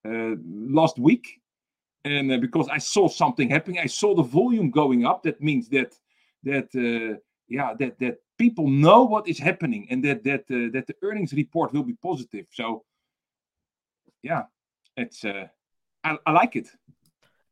[0.08, 1.42] uh last week,
[2.04, 5.24] and uh, because I saw something happening, I saw the volume going up.
[5.24, 5.94] That means that
[6.44, 10.96] that uh, yeah, that that people know what is happening and that that that the
[11.02, 12.46] earnings report will be positive.
[12.52, 12.84] So,
[14.22, 14.44] yeah,
[14.96, 16.70] it's I, I like it.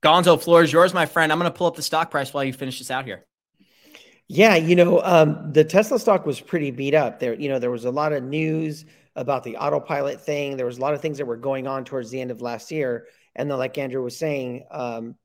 [0.02, 1.32] Gonzo, floor is yours, my friend.
[1.32, 3.26] I'm going to pull up the stock price while you finish this out here.
[4.28, 7.20] Yeah, you know, um, the Tesla stock was pretty beat up.
[7.20, 10.58] There, you know, there was a lot of news about the autopilot thing.
[10.58, 12.72] There was a lot of things that were going on towards the end of last
[12.72, 15.16] year, and then, like Andrew was saying, um,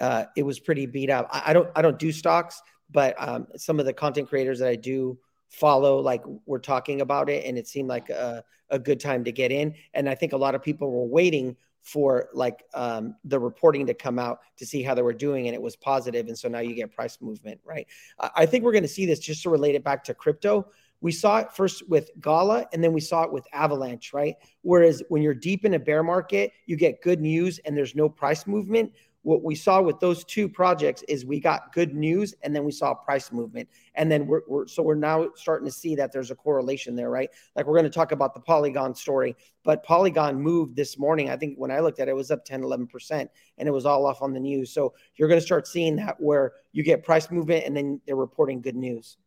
[0.00, 1.28] uh, it was pretty beat up.
[1.30, 4.68] I, I, don't, I don't do stocks, but um, some of the content creators that
[4.68, 9.00] I do follow, like, were talking about it, and it seemed like a, a good
[9.00, 9.74] time to get in.
[9.94, 13.94] And I think a lot of people were waiting for like um, the reporting to
[13.94, 16.60] come out to see how they were doing and it was positive and so now
[16.60, 17.88] you get price movement right
[18.36, 20.64] i think we're going to see this just to relate it back to crypto
[21.02, 24.36] we saw it first with gala and then we saw it with avalanche right?
[24.62, 28.08] Whereas when you're deep in a bear market you get good news and there's no
[28.08, 28.92] price movement.
[29.24, 32.72] What we saw with those two projects is we got good news and then we
[32.72, 33.68] saw price movement.
[33.94, 37.10] And then we're, we're, so we're now starting to see that there's a correlation there
[37.10, 37.30] right?
[37.54, 41.30] Like we're going to talk about the polygon story but polygon moved this morning.
[41.30, 43.86] I think when i looked at it, it was up 10 11% and it was
[43.86, 44.72] all off on the news.
[44.72, 48.16] So you're going to start seeing that where you get price movement and then they're
[48.16, 49.18] reporting good news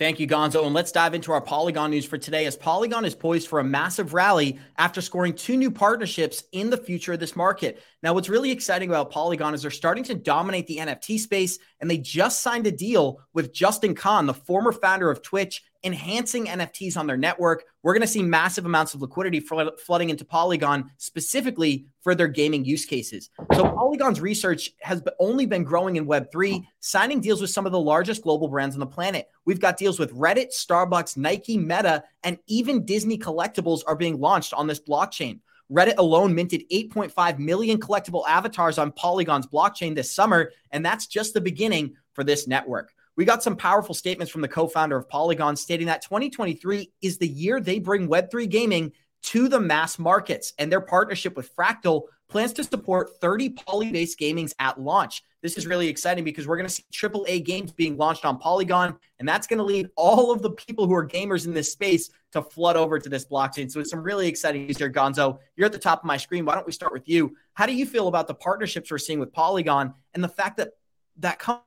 [0.00, 0.64] Thank you, Gonzo.
[0.64, 3.64] And let's dive into our Polygon news for today as Polygon is poised for a
[3.64, 7.80] massive rally after scoring two new partnerships in the future of this market.
[8.02, 11.90] Now, what's really exciting about Polygon is they're starting to dominate the NFT space, and
[11.90, 16.96] they just signed a deal with Justin Kan, the former founder of Twitch enhancing NFTs
[16.96, 17.64] on their network.
[17.82, 22.64] We're going to see massive amounts of liquidity flooding into Polygon specifically for their gaming
[22.64, 23.28] use cases.
[23.52, 27.78] So Polygon's research has only been growing in Web3, signing deals with some of the
[27.78, 29.28] largest global brands on the planet.
[29.44, 34.54] We've got deals with Reddit, Starbucks, Nike, Meta, and even Disney collectibles are being launched
[34.54, 35.40] on this blockchain.
[35.70, 41.34] Reddit alone minted 8.5 million collectible avatars on Polygon's blockchain this summer, and that's just
[41.34, 42.92] the beginning for this network.
[43.16, 47.18] We got some powerful statements from the co founder of Polygon stating that 2023 is
[47.18, 48.92] the year they bring Web3 gaming
[49.24, 54.18] to the mass markets, and their partnership with Fractal plans to support 30 poly based
[54.18, 55.22] gamings at launch.
[55.44, 58.96] This is really exciting because we're going to see AAA games being launched on Polygon,
[59.18, 62.08] and that's going to lead all of the people who are gamers in this space
[62.32, 63.70] to flood over to this blockchain.
[63.70, 65.38] So it's some really exciting news here, Gonzo.
[65.54, 66.46] You're at the top of my screen.
[66.46, 67.36] Why don't we start with you?
[67.52, 70.70] How do you feel about the partnerships we're seeing with Polygon and the fact that
[71.18, 71.66] that company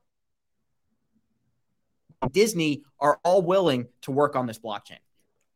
[2.32, 4.98] Disney are all willing to work on this blockchain.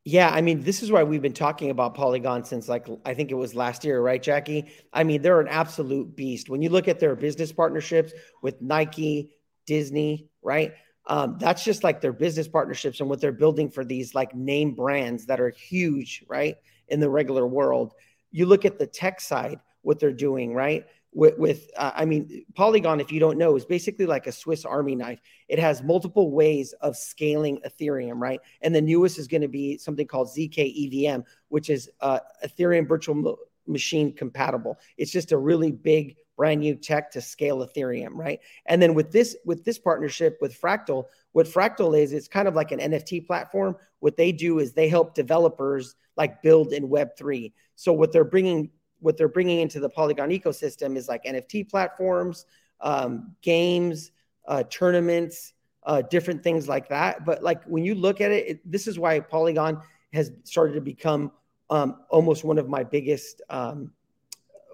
[0.04, 3.30] Yeah, I mean, this is why we've been talking about Polygon since like I think
[3.30, 4.72] it was last year, right, Jackie?
[4.92, 6.48] I mean, they're an absolute beast.
[6.48, 8.12] When you look at their business partnerships
[8.42, 10.72] with Nike, Disney, right?
[11.06, 14.74] Um, that's just like their business partnerships and what they're building for these like name
[14.74, 16.56] brands that are huge, right,
[16.88, 17.92] in the regular world.
[18.32, 20.84] You look at the tech side, what they're doing, right?
[21.12, 24.64] With, with uh, I mean, Polygon, if you don't know, is basically like a Swiss
[24.64, 25.20] Army knife.
[25.48, 28.40] It has multiple ways of scaling Ethereum, right?
[28.62, 32.88] And the newest is going to be something called ZK EVM, which is uh, Ethereum
[32.88, 34.78] virtual machine compatible.
[34.96, 38.40] It's just a really big brand new tech to scale Ethereum, right?
[38.66, 42.54] And then with this with this partnership with Fractal, what Fractal is, it's kind of
[42.54, 43.76] like an NFT platform.
[44.00, 47.52] What they do is they help developers like build in Web3.
[47.76, 48.70] So what they're bringing
[49.02, 52.46] what they're bringing into the Polygon ecosystem is like NFT platforms,
[52.80, 54.12] um, games,
[54.46, 55.52] uh, tournaments,
[55.84, 57.24] uh, different things like that.
[57.24, 59.80] But like when you look at it, it this is why Polygon
[60.12, 61.32] has started to become
[61.70, 63.92] um, almost one of my biggest um,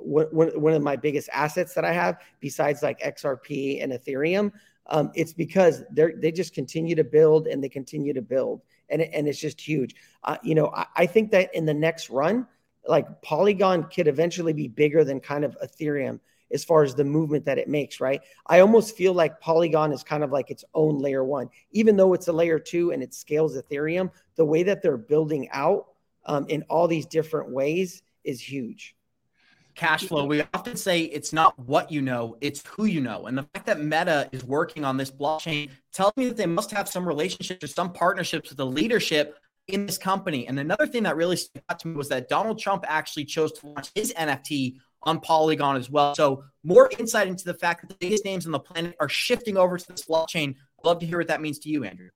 [0.00, 4.52] one, one of my biggest assets that I have besides like XRP and Ethereum.
[4.86, 9.02] Um, it's because they they just continue to build and they continue to build, and
[9.02, 9.94] and it's just huge.
[10.24, 12.46] Uh, you know, I, I think that in the next run,
[12.88, 16.18] like Polygon could eventually be bigger than kind of Ethereum
[16.50, 18.22] as far as the movement that it makes, right?
[18.46, 22.14] I almost feel like Polygon is kind of like its own layer one, even though
[22.14, 24.10] it's a layer two and it scales Ethereum.
[24.36, 25.88] The way that they're building out
[26.24, 28.94] um, in all these different ways is huge.
[29.74, 30.24] Cash flow.
[30.24, 33.26] We often say it's not what you know, it's who you know.
[33.26, 36.72] And the fact that Meta is working on this blockchain tells me that they must
[36.72, 40.46] have some relationships or some partnerships with the leadership in this company.
[40.48, 43.52] And another thing that really stuck out to me was that Donald Trump actually chose
[43.52, 46.14] to launch his NFT on Polygon as well.
[46.14, 49.56] So more insight into the fact that the biggest names on the planet are shifting
[49.56, 50.50] over to this blockchain.
[50.50, 52.08] I'd love to hear what that means to you, Andrew.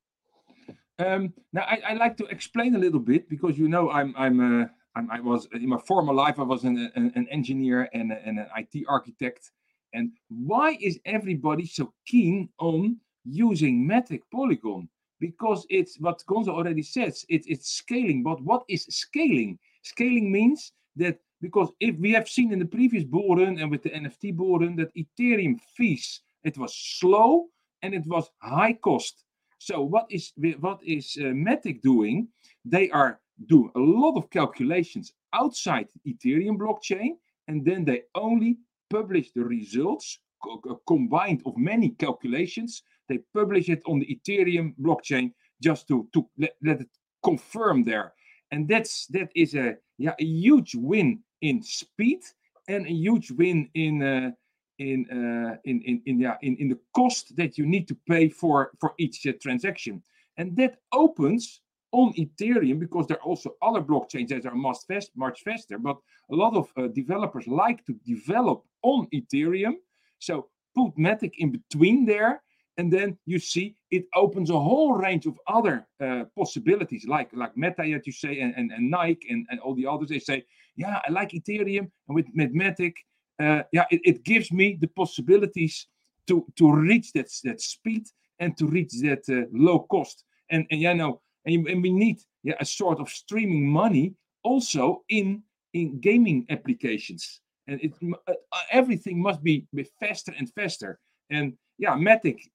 [0.99, 4.61] Um, now I, I, like to explain a little bit because you know I'm I'm,
[4.61, 8.11] uh, I'm i was in my former life I was an, an, an engineer and,
[8.11, 9.49] and, an IT architect,
[9.93, 14.87] And why is everybody so keen on using Matic Polygon?
[15.23, 18.23] Because it's what Gonzo already says, it, it's scaling.
[18.23, 19.57] But what is scaling?
[19.81, 23.83] Scaling means that because if we have seen in the previous bull run and with
[23.83, 27.47] the NFT bull run that Ethereum fees, it was slow
[27.81, 29.23] and it was high cost.
[29.59, 32.27] So what is what is uh, Matic doing?
[32.65, 37.11] They are doing a lot of calculations outside Ethereum blockchain,
[37.47, 38.57] and then they only
[38.89, 42.83] publish the results co- combined of many calculations.
[43.09, 46.89] They publish it on the Ethereum blockchain just to to let, let it
[47.23, 48.13] confirm there,
[48.51, 52.21] and that's that is a yeah a huge win in speed
[52.67, 54.03] and a huge win in.
[54.03, 54.31] Uh,
[54.79, 58.27] in, uh, in, in, in, yeah, in, in the cost that you need to pay
[58.27, 60.01] for, for each uh, transaction.
[60.37, 61.61] And that opens
[61.91, 65.77] on Ethereum because there are also other blockchains that are much, fast, much faster.
[65.77, 65.97] But
[66.31, 69.75] a lot of uh, developers like to develop on Ethereum.
[70.19, 72.41] So put Matic in between there.
[72.77, 77.55] And then you see it opens a whole range of other uh, possibilities, like like
[77.55, 80.09] Meta, that you say, and, and, and Nike and, and all the others.
[80.09, 80.43] They say,
[80.75, 82.95] yeah, I like Ethereum, and with, with Matic,
[83.39, 85.87] uh, yeah, it, it gives me the possibilities
[86.27, 88.07] to to reach that that speed
[88.39, 90.23] and to reach that uh, low cost.
[90.49, 95.03] And and you know, and, and we need yeah a sort of streaming money also
[95.09, 97.41] in in gaming applications.
[97.67, 97.93] And it
[98.27, 98.33] uh,
[98.71, 99.67] everything must be
[99.99, 100.99] faster and faster.
[101.29, 102.49] And yeah, Matic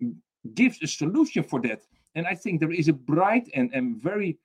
[0.55, 1.81] gives a solution for that.
[2.15, 4.39] And I think there is a bright and, and very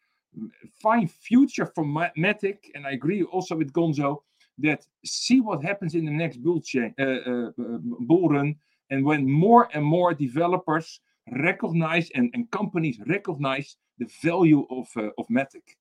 [0.82, 2.58] fine future for Matic.
[2.76, 4.22] And I agree also with Gonzo
[4.60, 8.56] that see what happens in the next bull chain, uh, uh, uh, bull run,
[8.90, 11.00] and when more and more developers
[11.32, 15.78] recognize and, and companies recognize the value of uh, of Matic.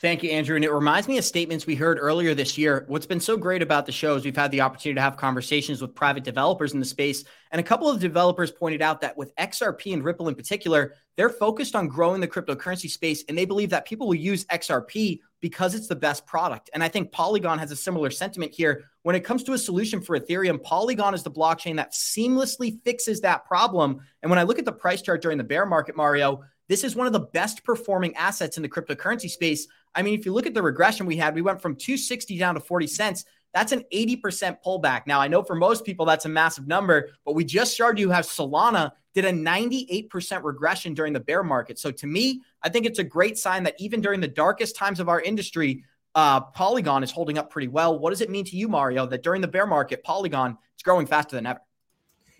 [0.00, 0.54] Thank you, Andrew.
[0.54, 2.84] And it reminds me of statements we heard earlier this year.
[2.86, 5.82] What's been so great about the show is we've had the opportunity to have conversations
[5.82, 7.24] with private developers in the space.
[7.50, 11.28] And a couple of developers pointed out that with XRP and Ripple in particular, they're
[11.28, 13.24] focused on growing the cryptocurrency space.
[13.28, 16.70] And they believe that people will use XRP because it's the best product.
[16.72, 18.84] And I think Polygon has a similar sentiment here.
[19.02, 23.20] When it comes to a solution for Ethereum, Polygon is the blockchain that seamlessly fixes
[23.22, 23.98] that problem.
[24.22, 26.94] And when I look at the price chart during the bear market, Mario, this is
[26.94, 29.66] one of the best performing assets in the cryptocurrency space.
[29.94, 32.54] I mean, if you look at the regression we had, we went from 260 down
[32.54, 33.24] to 40 cents.
[33.54, 35.06] That's an 80% pullback.
[35.06, 38.10] Now, I know for most people that's a massive number, but we just showed you
[38.10, 41.78] how Solana did a 98% regression during the bear market.
[41.78, 45.00] So to me, I think it's a great sign that even during the darkest times
[45.00, 47.98] of our industry, uh, Polygon is holding up pretty well.
[47.98, 51.06] What does it mean to you, Mario, that during the bear market, Polygon is growing
[51.06, 51.60] faster than ever?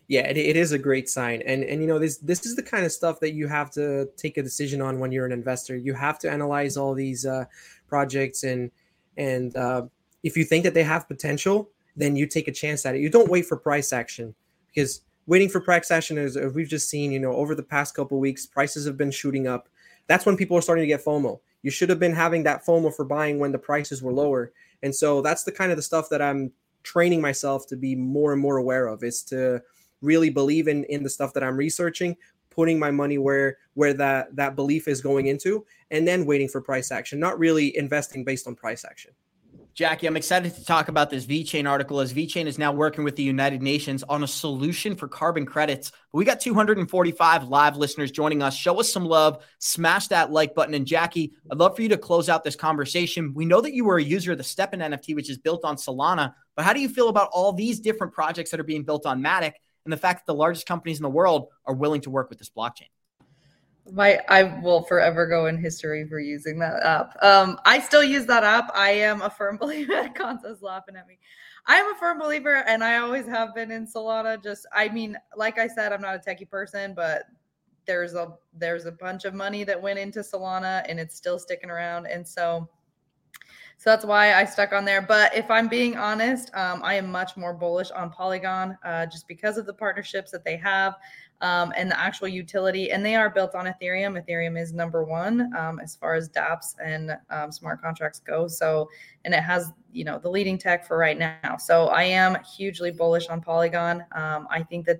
[0.08, 2.62] Yeah, it, it is a great sign, and and you know this this is the
[2.62, 5.76] kind of stuff that you have to take a decision on when you're an investor.
[5.76, 7.44] You have to analyze all these uh,
[7.88, 8.70] projects, and
[9.18, 9.82] and uh,
[10.22, 13.02] if you think that they have potential, then you take a chance at it.
[13.02, 14.34] You don't wait for price action
[14.68, 18.18] because waiting for price action is we've just seen you know over the past couple
[18.18, 19.68] weeks prices have been shooting up.
[20.06, 21.38] That's when people are starting to get FOMO.
[21.60, 24.94] You should have been having that FOMO for buying when the prices were lower, and
[24.94, 26.50] so that's the kind of the stuff that I'm
[26.82, 29.04] training myself to be more and more aware of.
[29.04, 29.60] Is to
[30.00, 32.16] really believe in in the stuff that I'm researching,
[32.50, 36.60] putting my money where where that that belief is going into, and then waiting for
[36.60, 39.12] price action, not really investing based on price action.
[39.78, 43.14] Jackie, I'm excited to talk about this VeChain article as VeChain is now working with
[43.14, 45.92] the United Nations on a solution for carbon credits.
[46.12, 48.56] We got 245 live listeners joining us.
[48.56, 50.74] Show us some love, smash that like button.
[50.74, 53.32] And Jackie, I'd love for you to close out this conversation.
[53.34, 55.76] We know that you were a user of the STEPN NFT, which is built on
[55.76, 59.06] Solana, but how do you feel about all these different projects that are being built
[59.06, 59.52] on Matic?
[59.88, 62.38] And the fact that the largest companies in the world are willing to work with
[62.38, 62.90] this blockchain.
[63.90, 67.16] My I will forever go in history for using that app.
[67.22, 68.70] Um, I still use that app.
[68.74, 70.10] I am a firm believer.
[70.14, 71.18] Gonzo's laughing at me.
[71.66, 74.42] I am a firm believer, and I always have been in Solana.
[74.42, 77.22] Just, I mean, like I said, I'm not a techie person, but
[77.86, 81.70] there's a there's a bunch of money that went into Solana, and it's still sticking
[81.70, 82.04] around.
[82.08, 82.68] And so,
[83.78, 85.00] so that's why I stuck on there.
[85.00, 89.28] But if I'm being honest, um, I am much more bullish on Polygon uh, just
[89.28, 90.96] because of the partnerships that they have
[91.42, 92.90] um, and the actual utility.
[92.90, 94.20] And they are built on Ethereum.
[94.20, 98.48] Ethereum is number one um, as far as dApps and um, smart contracts go.
[98.48, 98.90] So,
[99.24, 101.56] and it has, you know, the leading tech for right now.
[101.56, 104.04] So I am hugely bullish on Polygon.
[104.10, 104.98] Um, I think that,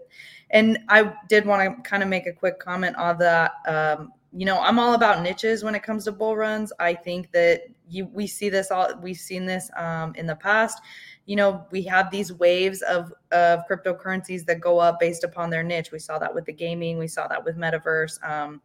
[0.51, 4.45] and I did want to kind of make a quick comment on that um, you
[4.45, 6.72] know, I'm all about niches when it comes to bull runs.
[6.79, 10.80] I think that you we see this all we've seen this um, in the past.
[11.26, 15.62] You know, we have these waves of of cryptocurrencies that go up based upon their
[15.62, 15.93] niche.
[15.93, 16.99] We saw that with the gaming.
[16.99, 18.22] We saw that with metaverse.
[18.28, 18.61] Um,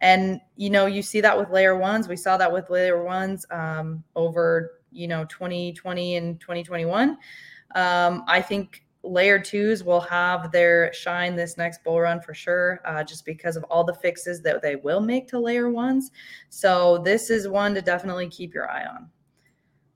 [0.00, 2.08] and you know, you see that with layer ones.
[2.08, 7.18] We saw that with layer ones um, over you know 2020 and 2021.
[7.74, 12.80] Um, I think layer twos will have their shine this next bull run for sure,
[12.84, 16.10] uh, just because of all the fixes that they will make to layer ones.
[16.50, 19.08] So this is one to definitely keep your eye on.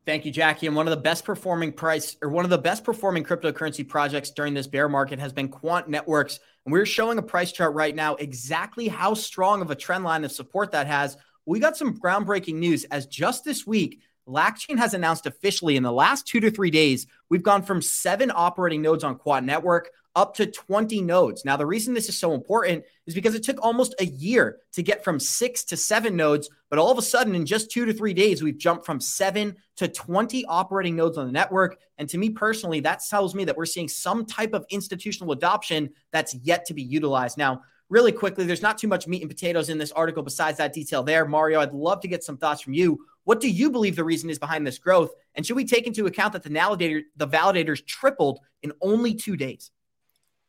[0.07, 0.69] Thank you, Jackie.
[0.69, 4.31] And one of the best performing price or one of the best performing cryptocurrency projects
[4.31, 6.39] during this bear market has been Quant Networks.
[6.65, 10.25] And we're showing a price chart right now exactly how strong of a trend line
[10.25, 11.17] of support that has.
[11.45, 15.93] We got some groundbreaking news as just this week, LackChain has announced officially in the
[15.93, 20.35] last two to three days, we've gone from seven operating nodes on Quant Network up
[20.35, 21.45] to 20 nodes.
[21.45, 24.83] Now, the reason this is so important is because it took almost a year to
[24.83, 26.49] get from six to seven nodes.
[26.71, 29.57] But all of a sudden, in just two to three days, we've jumped from seven
[29.77, 31.77] to 20 operating nodes on the network.
[31.99, 35.91] And to me personally, that tells me that we're seeing some type of institutional adoption
[36.13, 37.37] that's yet to be utilized.
[37.37, 40.73] Now, really quickly, there's not too much meat and potatoes in this article besides that
[40.73, 41.27] detail there.
[41.27, 43.05] Mario, I'd love to get some thoughts from you.
[43.25, 45.11] What do you believe the reason is behind this growth?
[45.35, 49.37] And should we take into account that the validator, the validators tripled in only two
[49.37, 49.71] days?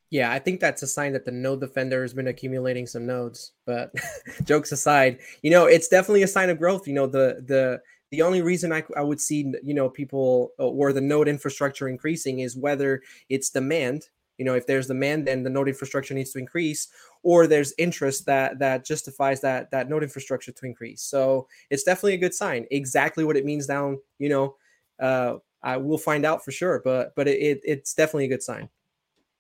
[0.10, 3.52] Yeah, I think that's a sign that the node defender has been accumulating some nodes.
[3.66, 3.94] But
[4.44, 6.88] jokes aside, you know, it's definitely a sign of growth.
[6.88, 7.82] You know, the the
[8.12, 11.90] the only reason I, I would see you know people uh, or the node infrastructure
[11.90, 14.04] increasing is whether it's demand.
[14.38, 16.90] You know, if there's demand, then the node infrastructure needs to increase,
[17.24, 21.02] or there's interest that that justifies that that node infrastructure to increase.
[21.02, 22.66] So it's definitely a good sign.
[22.72, 24.56] Exactly what it means down, you know,
[25.00, 26.82] uh, I will find out for sure.
[26.84, 28.70] But but it, it it's definitely a good sign.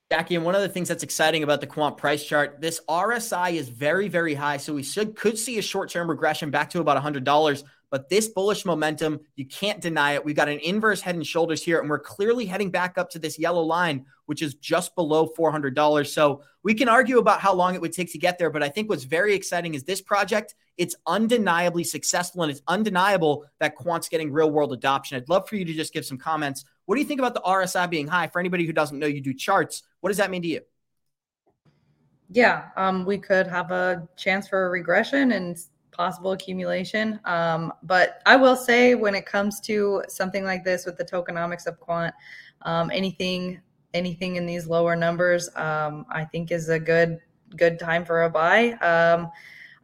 [0.10, 3.56] Jackie, and one of the things that's exciting about the quant price chart, this RSI
[3.56, 4.56] is very, very high.
[4.56, 7.64] So we should could see a short-term regression back to about $100.
[7.90, 10.26] But this bullish momentum, you can't deny it.
[10.26, 13.20] We've got an inverse head and shoulders here, and we're clearly heading back up to
[13.20, 16.08] this yellow line, which is just below $400.
[16.08, 18.50] So we can argue about how long it would take to get there.
[18.50, 23.46] But I think what's very exciting is this project, it's undeniably successful, and it's undeniable
[23.60, 25.16] that Quant's getting real world adoption.
[25.16, 26.66] I'd love for you to just give some comments.
[26.86, 28.28] What do you think about the RSI being high?
[28.28, 29.84] For anybody who doesn't know, you do charts.
[30.02, 30.62] What does that mean to you?
[32.30, 35.58] Yeah, um, we could have a chance for a regression and
[35.92, 37.20] possible accumulation.
[37.26, 41.66] Um, but I will say, when it comes to something like this with the tokenomics
[41.66, 42.14] of quant,
[42.64, 43.62] um, anything
[43.94, 47.20] anything in these lower numbers, um, I think is a good
[47.56, 48.74] good time for a buy.
[48.74, 49.32] Um,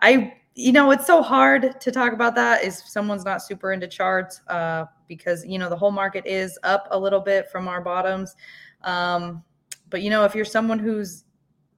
[0.02, 3.88] I you know it's so hard to talk about that if someone's not super into
[3.88, 7.82] charts uh, because you know the whole market is up a little bit from our
[7.82, 8.36] bottoms.
[8.84, 9.44] Um,
[9.90, 11.26] but you know if you're someone who's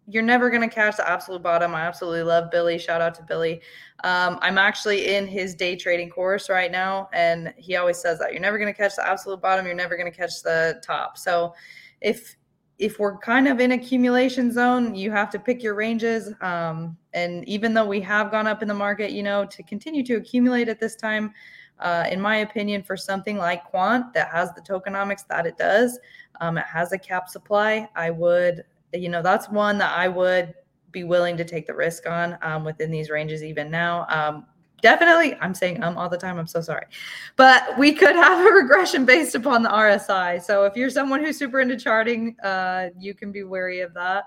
[0.08, 1.74] you're never going to catch the absolute bottom.
[1.74, 2.78] I absolutely love Billy.
[2.78, 3.62] Shout out to Billy.
[4.03, 8.32] Um, I'm actually in his day trading course right now, and he always says that
[8.32, 9.66] you're never going to catch the absolute bottom.
[9.66, 11.18] You're never going to catch the top.
[11.18, 11.56] So,
[12.01, 12.36] if
[12.78, 16.34] if we're kind of in accumulation zone, you have to pick your ranges.
[16.41, 20.03] Um, and even though we have gone up in the market, you know, to continue
[20.03, 21.34] to accumulate at this time,
[21.80, 25.97] uh, in my opinion, for something like Quant that has the tokenomics that it does,
[26.41, 27.88] um, it has a cap supply.
[27.95, 28.66] I would
[28.99, 30.53] you know, that's one that I would
[30.91, 34.05] be willing to take the risk on um, within these ranges even now.
[34.09, 34.45] Um,
[34.81, 36.37] definitely, I'm saying um all the time.
[36.39, 36.85] I'm so sorry,
[37.35, 40.41] but we could have a regression based upon the RSI.
[40.41, 44.25] So if you're someone who's super into charting, uh, you can be wary of that.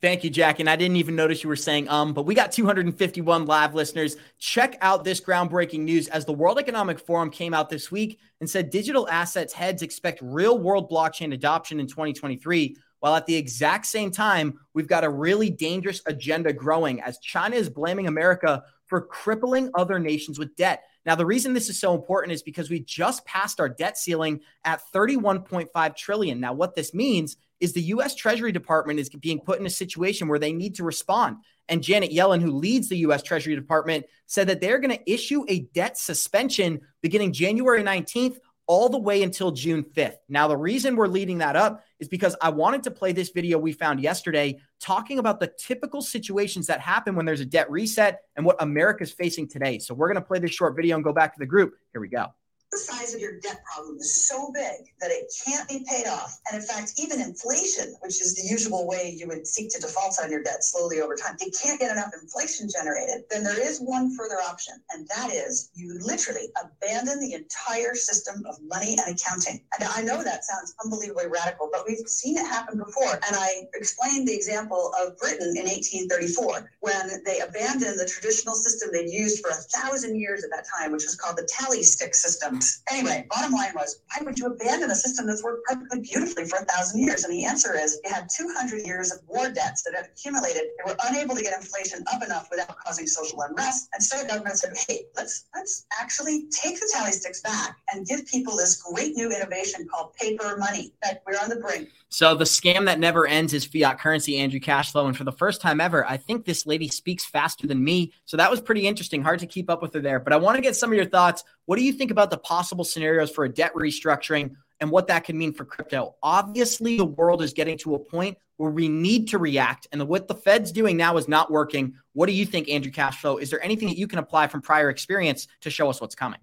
[0.00, 0.60] Thank you, Jack.
[0.60, 4.16] And I didn't even notice you were saying um, but we got 251 live listeners.
[4.38, 8.48] Check out this groundbreaking news as the World Economic Forum came out this week and
[8.48, 13.86] said digital assets heads expect real world blockchain adoption in 2023 while at the exact
[13.86, 19.00] same time, we've got a really dangerous agenda growing as China is blaming America for
[19.00, 20.84] crippling other nations with debt.
[21.06, 24.40] Now, the reason this is so important is because we just passed our debt ceiling
[24.64, 26.40] at 31.5 trillion.
[26.40, 30.28] Now, what this means is the US Treasury Department is being put in a situation
[30.28, 31.36] where they need to respond.
[31.68, 35.44] And Janet Yellen, who leads the US Treasury Department, said that they're going to issue
[35.48, 38.38] a debt suspension beginning January 19th
[38.70, 40.18] all the way until June 5th.
[40.28, 43.58] Now, the reason we're leading that up is because I wanted to play this video
[43.58, 48.20] we found yesterday talking about the typical situations that happen when there's a debt reset
[48.36, 49.80] and what America's facing today.
[49.80, 51.74] So, we're going to play this short video and go back to the group.
[51.92, 52.26] Here we go
[52.72, 56.38] the size of your debt problem is so big that it can't be paid off.
[56.46, 60.16] And in fact, even inflation, which is the usual way you would seek to default
[60.22, 63.24] on your debt slowly over time, it can't get enough inflation generated.
[63.30, 68.44] Then there is one further option, and that is you literally abandon the entire system
[68.48, 69.60] of money and accounting.
[69.78, 73.14] And I know that sounds unbelievably radical, but we've seen it happen before.
[73.14, 78.90] And I explained the example of Britain in 1834 when they abandoned the traditional system
[78.92, 82.14] they'd used for a thousand years at that time, which was called the tally stick
[82.14, 82.59] system
[82.90, 86.56] Anyway, bottom line was, why would you abandon a system that's worked perfectly beautifully for
[86.56, 87.24] a thousand years?
[87.24, 90.62] And the answer is, you had 200 years of war debts that had accumulated.
[90.62, 93.88] They were unable to get inflation up enough without causing social unrest.
[93.94, 98.06] And so the government said, hey, let's let's actually take the tally sticks back and
[98.06, 100.92] give people this great new innovation called paper money.
[101.02, 101.88] That we're on the brink.
[102.08, 105.06] So the scam that never ends is fiat currency, Andrew Cashflow.
[105.06, 108.12] And for the first time ever, I think this lady speaks faster than me.
[108.24, 109.22] So that was pretty interesting.
[109.22, 110.18] Hard to keep up with her there.
[110.18, 111.44] But I want to get some of your thoughts.
[111.70, 115.20] What do you think about the possible scenarios for a debt restructuring and what that
[115.20, 116.16] could mean for crypto?
[116.20, 119.86] Obviously, the world is getting to a point where we need to react.
[119.92, 121.94] And what the Fed's doing now is not working.
[122.12, 123.40] What do you think, Andrew Cashflow?
[123.40, 126.40] Is there anything that you can apply from prior experience to show us what's coming?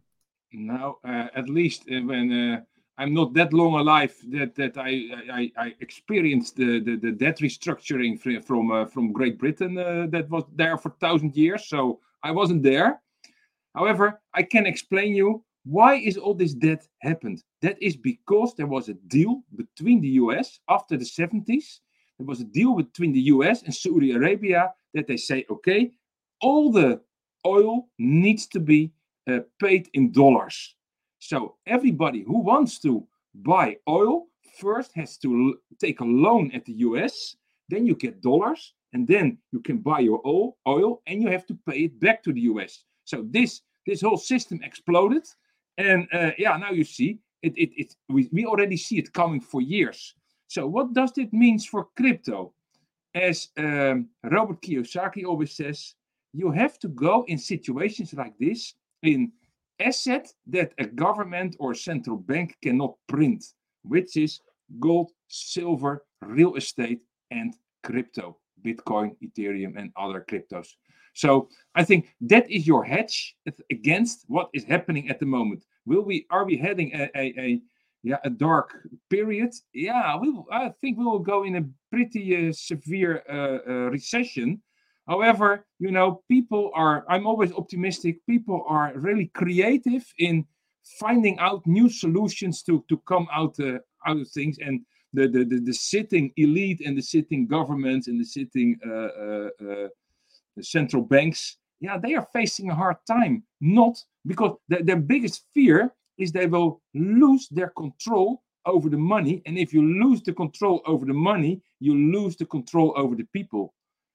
[0.54, 2.62] Now, uh, at least uh, when uh,
[2.98, 4.92] I'm not that long alive that that I
[5.30, 10.30] I, I experienced the, the, the debt restructuring from uh, from Great Britain uh, that
[10.30, 11.68] was there for thousand years.
[11.68, 13.02] So I wasn't there.
[13.78, 17.44] However, I can explain you why is all this debt happened.
[17.62, 20.60] That is because there was a deal between the U.S.
[20.68, 21.80] after the 70s.
[22.18, 23.62] There was a deal between the U.S.
[23.62, 25.92] and Saudi Arabia that they say, okay,
[26.42, 27.02] all the
[27.46, 28.92] oil needs to be
[29.30, 30.76] uh, paid in dollars.
[31.20, 33.06] So everybody who wants to
[33.36, 34.28] buy oil
[34.60, 37.36] first has to take a loan at the US,
[37.70, 41.46] then you get dollars, and then you can buy your oil, oil and you have
[41.48, 42.84] to pay it back to the US.
[43.04, 45.24] So this this whole system exploded,
[45.78, 47.54] and uh, yeah, now you see it.
[47.58, 50.14] It, it we, we already see it coming for years.
[50.48, 52.54] So what does it mean for crypto?
[53.16, 55.96] As um, Robert Kiyosaki always says,
[56.34, 59.32] you have to go in situations like this in
[59.80, 63.44] asset that a government or central bank cannot print,
[63.84, 64.42] which is
[64.80, 70.68] gold, silver, real estate, and crypto, Bitcoin, Ethereum, and other cryptos.
[71.18, 73.36] So I think that is your hedge
[73.72, 75.66] against what is happening at the moment.
[75.86, 77.62] Will we are we heading a, a, a
[78.04, 78.68] yeah a dark
[79.10, 79.52] period?
[79.74, 84.62] Yeah, we I think we will go in a pretty uh, severe uh, uh, recession
[85.08, 90.46] However, you know, people are, I'm always optimistic, people are really creative in
[91.00, 94.58] finding out new solutions to, to come out, uh, out of things.
[94.60, 94.82] And
[95.14, 99.88] the, the, the, the, sitting elite and the sitting governments and the sitting uh, uh,
[100.58, 103.44] the central banks, yeah, they are facing a hard time.
[103.62, 103.96] Not
[104.26, 109.42] because the, their biggest fear is they will lose their control over the money.
[109.46, 113.28] And if you lose the control over the money, you lose the control over the
[113.32, 113.74] people.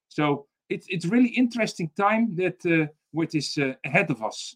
[0.08, 4.54] So it's it's really interesting time that uh, what is uh, ahead of us.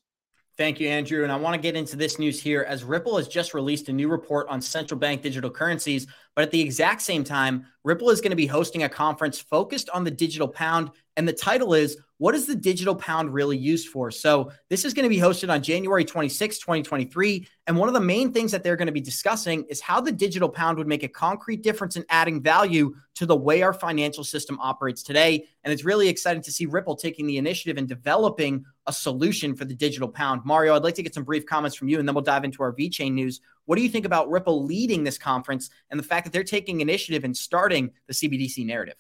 [0.57, 1.23] Thank you, Andrew.
[1.23, 3.93] And I want to get into this news here as Ripple has just released a
[3.93, 6.07] new report on central bank digital currencies.
[6.37, 9.89] But at the exact same time, Ripple is going to be hosting a conference focused
[9.91, 10.91] on the digital pound.
[11.17, 14.11] And the title is What is the Digital Pound Really Used for?
[14.11, 17.49] So this is going to be hosted on January 26, 2023.
[17.67, 20.13] And one of the main things that they're going to be discussing is how the
[20.13, 24.25] digital pound would make a concrete difference in adding value to the way our financial
[24.25, 25.47] system operates today.
[25.65, 29.65] And it's really exciting to see Ripple taking the initiative and developing a solution for
[29.65, 30.43] the digital pound.
[30.45, 32.63] Mario, I'd like to get some brief comments from you, and then we'll dive into
[32.63, 33.41] our VeChain news.
[33.67, 36.81] What do you think about Ripple leading this conference and the fact that they're taking
[36.81, 38.97] initiative and starting the CBDC narrative?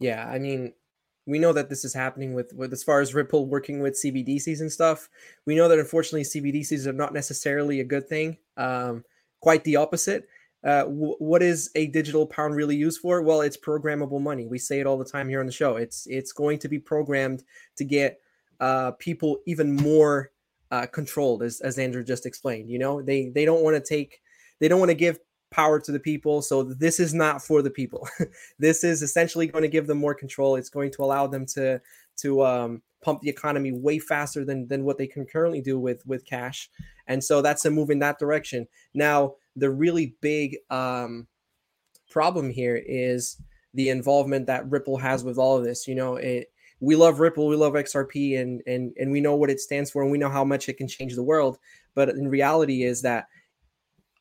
[0.00, 0.74] Yeah, I mean,
[1.26, 4.60] we know that this is happening with, with as far as Ripple working with CBDCs
[4.60, 5.08] and stuff.
[5.46, 8.36] We know that unfortunately CBDCs are not necessarily a good thing.
[8.56, 9.04] Um,
[9.40, 10.28] quite the opposite.
[10.64, 13.22] Uh, w- what is a digital pound really used for?
[13.22, 14.46] Well, it's programmable money.
[14.46, 15.76] We say it all the time here on the show.
[15.76, 17.44] It's it's going to be programmed
[17.76, 18.20] to get
[18.60, 20.30] uh, people even more
[20.74, 22.68] uh, controlled, as as Andrew just explained.
[22.68, 24.20] You know, they they don't want to take,
[24.60, 25.18] they don't want to give
[25.52, 26.42] power to the people.
[26.42, 28.08] So this is not for the people.
[28.58, 30.56] this is essentially going to give them more control.
[30.56, 31.80] It's going to allow them to
[32.16, 36.04] to um, pump the economy way faster than than what they can currently do with
[36.06, 36.68] with cash.
[37.06, 38.66] And so that's a move in that direction.
[38.94, 41.28] Now the really big um,
[42.10, 43.40] problem here is
[43.74, 45.86] the involvement that Ripple has with all of this.
[45.86, 46.48] You know, it
[46.80, 50.02] we love Ripple, we love XRP, and and and we know what it stands for,
[50.02, 51.58] and we know how much it can change the world.
[51.94, 53.26] But in reality, is that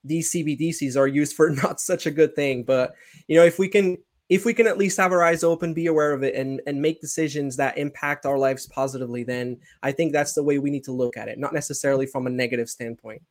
[0.04, 2.64] these CBDCs are used for not such a good thing.
[2.64, 2.94] But
[3.28, 3.98] you know, if we can
[4.30, 6.82] if we can at least have our eyes open, be aware of it, and and
[6.82, 10.84] make decisions that impact our lives positively, then I think that's the way we need
[10.86, 13.22] to look at it, not necessarily from a negative standpoint.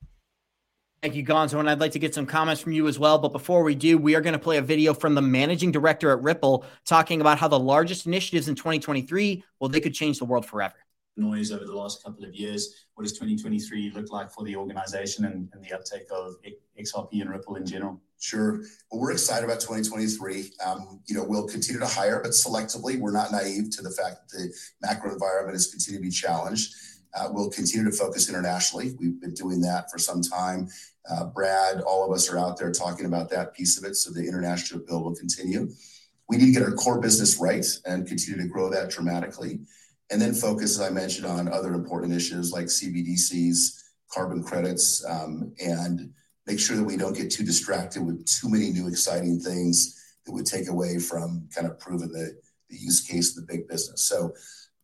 [1.03, 1.59] Thank you, Gonzo.
[1.59, 3.18] And I'd like to get some comments from you as well.
[3.18, 6.12] But before we do, we are going to play a video from the managing director
[6.12, 10.24] at Ripple talking about how the largest initiatives in 2023, well, they could change the
[10.24, 10.76] world forever.
[11.16, 12.86] Noise over the last couple of years.
[12.94, 16.36] What does 2023 look like for the organization and, and the uptake of
[16.80, 18.00] XRP and Ripple in general?
[18.20, 18.61] Sure.
[18.92, 20.53] Well, we're excited about 2023.
[20.64, 23.00] Um, you know, we'll continue to hire, but selectively.
[23.00, 26.74] We're not naive to the fact that the macro environment is continuing to be challenged.
[27.30, 28.94] We'll continue to focus internationally.
[28.98, 30.68] We've been doing that for some time.
[31.11, 34.11] Uh, Brad, all of us are out there talking about that piece of it, so
[34.12, 35.68] the international bill will continue.
[36.28, 39.61] We need to get our core business right and continue to grow that dramatically,
[40.11, 43.82] and then focus, as I mentioned, on other important initiatives like CBDCs,
[44.12, 46.12] carbon credits, um, and
[46.46, 50.32] make sure that we don't get too distracted with too many new exciting things that
[50.32, 52.32] would take away from kind of proving the
[52.68, 54.03] use case of the big business.
[54.03, 54.32] So,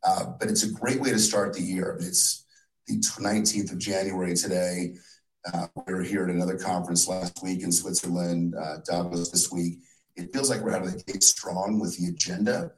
[0.04, 1.98] uh, but it's a great way to start the year.
[2.00, 2.44] It's
[2.86, 4.94] the 19th of January today.
[5.52, 9.78] Uh, we were here at another conference last week in Switzerland, uh, Davos this week.
[10.16, 12.72] It feels like we're out of the gate strong with the agenda.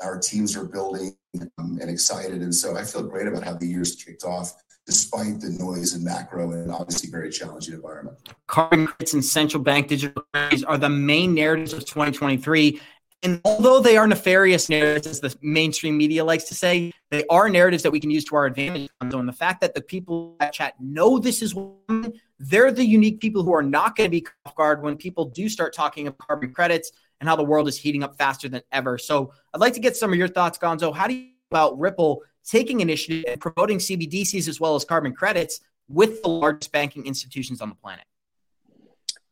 [0.00, 1.16] Our teams are building
[1.58, 4.52] um, and excited, and so I feel great about how the year's kicked off,
[4.86, 8.18] despite the noise and macro and obviously very challenging environment.
[8.46, 12.80] Carbon credits and central bank digital currencies are the main narratives of 2023.
[13.24, 17.48] And although they are nefarious narratives, as the mainstream media likes to say, they are
[17.48, 18.90] narratives that we can use to our advantage.
[19.10, 22.84] So, and the fact that the people at chat know this is one, they're the
[22.84, 26.06] unique people who are not going to be off guard when people do start talking
[26.06, 28.98] of carbon credits and how the world is heating up faster than ever.
[28.98, 30.94] So, I'd like to get some of your thoughts, Gonzo.
[30.94, 35.60] How do you about Ripple taking initiative and promoting CBDCs as well as carbon credits
[35.88, 38.04] with the largest banking institutions on the planet?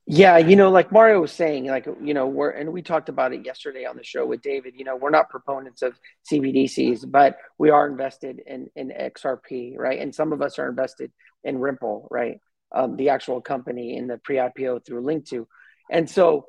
[0.07, 3.33] Yeah, you know, like Mario was saying, like, you know, we're, and we talked about
[3.33, 5.95] it yesterday on the show with David, you know, we're not proponents of
[6.31, 10.01] CBDCs, but we are invested in, in XRP, right?
[10.01, 11.13] And some of us are invested
[11.45, 12.39] in Ripple, right?
[12.75, 15.47] Um, the actual company in the pre IPO through Linqto.
[15.89, 16.47] And so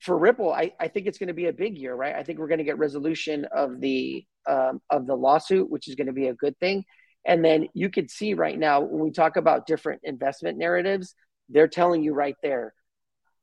[0.00, 2.16] for Ripple, I, I think it's going to be a big year, right?
[2.16, 5.94] I think we're going to get resolution of the um, of the lawsuit, which is
[5.94, 6.84] going to be a good thing.
[7.24, 11.14] And then you could see right now when we talk about different investment narratives,
[11.48, 12.72] they're telling you right there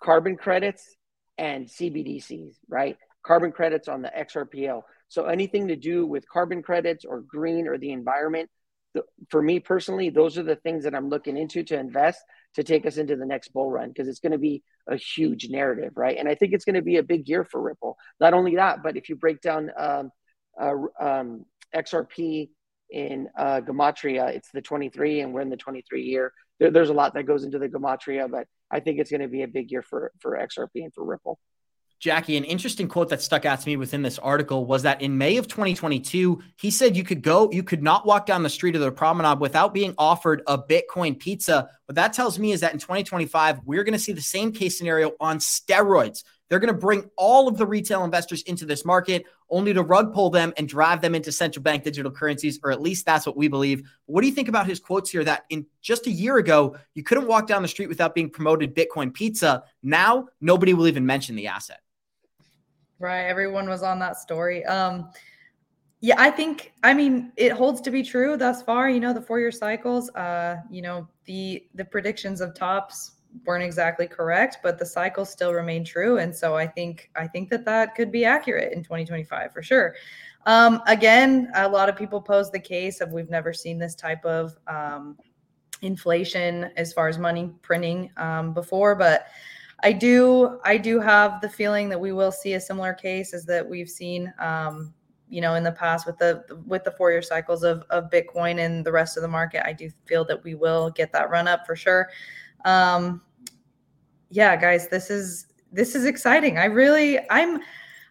[0.04, 0.96] carbon credits
[1.38, 2.98] and CBDCs, right?
[3.26, 4.82] Carbon credits on the XRPL.
[5.08, 8.50] So anything to do with carbon credits or green or the environment,
[8.94, 12.20] the, for me personally, those are the things that I'm looking into to invest
[12.56, 15.50] to take us into the next bull run because it's going to be a huge
[15.50, 16.18] narrative, right?
[16.18, 17.98] And I think it's going to be a big year for Ripple.
[18.20, 20.12] Not only that, but if you break down um,
[20.62, 22.50] uh, um, XRP
[22.92, 26.34] in uh, Gematria, it's the 23, and we're in the 23 year.
[26.60, 29.28] There, there's a lot that goes into the Gematria, but I think it's going to
[29.28, 31.40] be a big year for for XRP and for Ripple.
[32.00, 35.18] Jackie, an interesting quote that stuck out to me within this article was that in
[35.18, 38.76] May of 2022, he said you could go, you could not walk down the street
[38.76, 41.70] of the promenade without being offered a Bitcoin pizza.
[41.86, 44.78] What that tells me is that in 2025, we're going to see the same case
[44.78, 46.26] scenario on steroids.
[46.54, 50.14] They're going to bring all of the retail investors into this market, only to rug
[50.14, 53.36] pull them and drive them into central bank digital currencies, or at least that's what
[53.36, 53.90] we believe.
[54.06, 57.02] What do you think about his quotes here that in just a year ago, you
[57.02, 59.64] couldn't walk down the street without being promoted Bitcoin pizza?
[59.82, 61.80] Now, nobody will even mention the asset.
[63.00, 63.24] Right.
[63.24, 64.64] Everyone was on that story.
[64.66, 65.10] Um,
[66.02, 68.92] yeah, I think I mean it holds to be true thus far.
[68.92, 73.14] You know, the four year cycles, uh, you know, the the predictions of tops
[73.46, 76.18] weren't exactly correct, but the cycles still remain true.
[76.18, 79.96] And so I think I think that that could be accurate in 2025 for sure.
[80.46, 84.24] Um, again, a lot of people pose the case of we've never seen this type
[84.26, 85.18] of um,
[85.82, 89.28] inflation as far as money printing um, before, but
[89.82, 93.46] I do I do have the feeling that we will see a similar case as
[93.46, 94.94] that we've seen um,
[95.34, 98.60] you know in the past with the with the four year cycles of, of bitcoin
[98.60, 101.48] and the rest of the market i do feel that we will get that run
[101.48, 102.10] up for sure
[102.66, 103.22] um,
[104.30, 106.58] yeah, guys, this is this is exciting.
[106.58, 107.60] I really I'm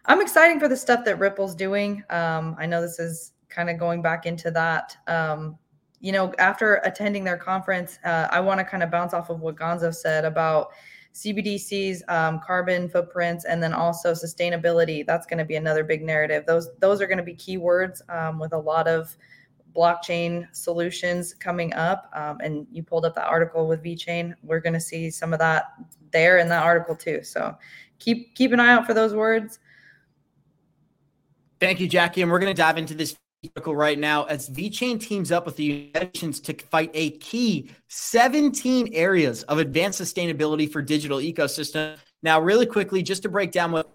[0.05, 2.03] I'm excited for the stuff that Ripple's doing.
[2.09, 4.97] Um, I know this is kind of going back into that.
[5.07, 5.57] Um,
[6.01, 9.39] you know, after attending their conference, uh, I want to kind of bounce off of
[9.39, 10.71] what Gonzo said about
[11.13, 15.05] CBDCs, um, carbon footprints, and then also sustainability.
[15.05, 16.45] That's going to be another big narrative.
[16.45, 19.15] Those those are going to be keywords um, with a lot of
[19.75, 22.09] blockchain solutions coming up.
[22.15, 24.33] Um, and you pulled up that article with VeChain.
[24.43, 25.73] We're going to see some of that
[26.11, 27.23] there in that article too.
[27.23, 27.55] So
[27.99, 29.59] keep keep an eye out for those words.
[31.59, 32.21] Thank you, Jackie.
[32.21, 33.15] And we're going to dive into this
[33.55, 37.71] article right now as VeChain teams up with the United Nations to fight a key
[37.89, 41.97] 17 areas of advanced sustainability for digital ecosystem.
[42.21, 43.93] Now, really quickly, just to break down what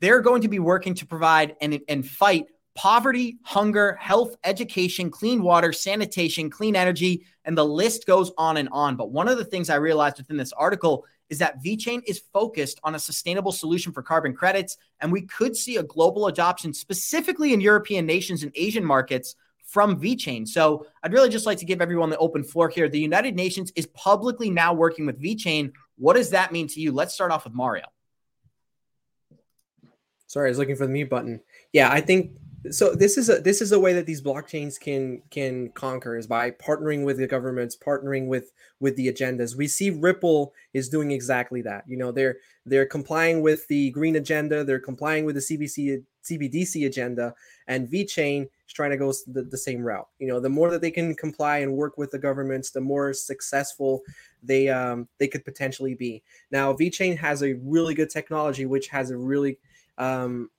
[0.00, 5.42] they're going to be working to provide and, and fight poverty, hunger, health, education, clean
[5.42, 8.96] water, sanitation, clean energy, and the list goes on and on.
[8.96, 12.80] But one of the things I realized within this article is that VeChain is focused
[12.84, 17.52] on a sustainable solution for carbon credits, and we could see a global adoption specifically
[17.52, 20.46] in European nations and Asian markets from VeChain.
[20.46, 22.88] So I'd really just like to give everyone the open floor here.
[22.88, 25.72] The United Nations is publicly now working with VeChain.
[25.96, 26.92] What does that mean to you?
[26.92, 27.86] Let's start off with Mario.
[30.26, 31.40] Sorry, I was looking for the mute button.
[31.72, 32.32] Yeah, I think
[32.70, 36.26] so this is a this is a way that these blockchains can can conquer is
[36.26, 39.56] by partnering with the governments partnering with with the agendas.
[39.56, 41.84] We see ripple is doing exactly that.
[41.86, 46.86] You know they're they're complying with the green agenda they're complying with the cbc cbdc
[46.86, 47.34] agenda
[47.66, 50.08] and VeChain is trying to go the, the same route.
[50.18, 53.12] You know the more that they can comply and work with the governments the more
[53.12, 54.00] successful
[54.42, 56.22] they um they could potentially be.
[56.50, 59.58] Now VeChain has a really good technology which has a really
[59.98, 60.50] um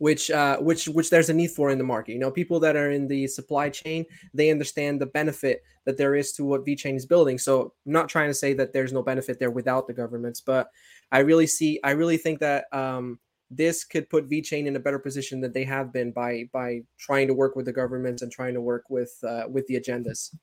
[0.00, 2.12] which uh, which which there's a need for in the market.
[2.12, 6.14] You know, people that are in the supply chain, they understand the benefit that there
[6.14, 7.36] is to what VeChain is building.
[7.38, 10.68] So I'm not trying to say that there's no benefit there without the governments, but
[11.12, 13.18] I really see, I really think that um,
[13.50, 17.28] this could put VeChain in a better position than they have been by by trying
[17.28, 20.34] to work with the governments and trying to work with uh, with the agendas.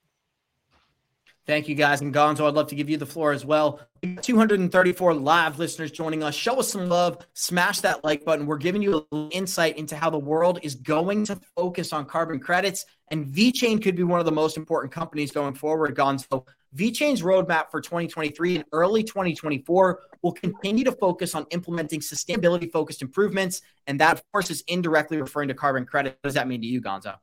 [1.47, 2.01] Thank you, guys.
[2.01, 3.79] And Gonzo, I'd love to give you the floor as well.
[4.21, 6.35] 234 live listeners joining us.
[6.35, 7.25] Show us some love.
[7.35, 8.45] Smash that like button.
[8.45, 12.85] We're giving you insight into how the world is going to focus on carbon credits.
[13.11, 16.45] And VeChain could be one of the most important companies going forward, Gonzo.
[16.75, 23.01] VeChain's roadmap for 2023 and early 2024 will continue to focus on implementing sustainability focused
[23.01, 23.61] improvements.
[23.87, 26.17] And that, of course, is indirectly referring to carbon credit.
[26.21, 27.15] What does that mean to you, Gonzo?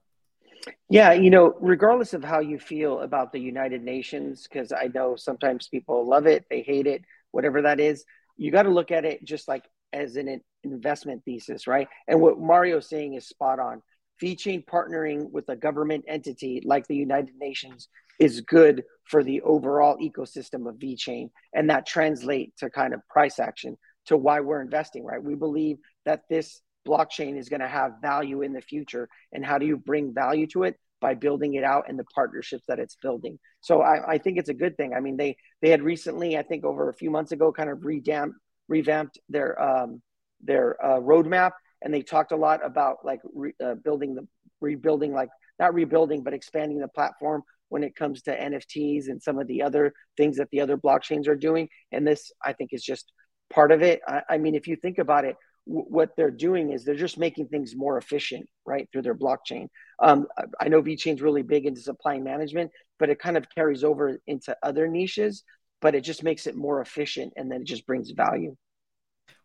[0.88, 5.16] Yeah, you know, regardless of how you feel about the United Nations, because I know
[5.16, 8.04] sometimes people love it, they hate it, whatever that is,
[8.36, 11.88] you got to look at it just like as an investment thesis, right?
[12.08, 13.82] And what Mario's saying is spot on.
[14.22, 17.88] VeChain partnering with a government entity like the United Nations
[18.20, 21.30] is good for the overall ecosystem of VeChain.
[21.52, 25.22] And that translate to kind of price action to why we're investing, right?
[25.22, 29.58] We believe that this blockchain is going to have value in the future and how
[29.58, 30.76] do you bring value to it?
[31.00, 33.38] By building it out and the partnerships that it's building.
[33.60, 34.94] So I, I, think it's a good thing.
[34.94, 37.84] I mean they they had recently i think over a few months ago kind of
[37.84, 38.36] revamped
[38.68, 40.00] revamped their um,
[40.42, 44.26] their uh, roadmap and they talked a lot about like re, uh, building the
[44.60, 45.28] rebuilding like
[45.58, 49.62] not rebuilding but expanding the platform when it comes to nfts and some of the
[49.62, 51.68] other things that the other blockchains are doing.
[51.92, 53.12] And this i think is just
[53.50, 54.00] part of it.
[54.06, 57.48] I, I mean if you think about it what they're doing is they're just making
[57.48, 59.68] things more efficient, right, through their blockchain.
[59.98, 60.26] Um,
[60.60, 64.56] I know VeChain's really big into supply management, but it kind of carries over into
[64.62, 65.42] other niches,
[65.80, 68.56] but it just makes it more efficient and then it just brings value.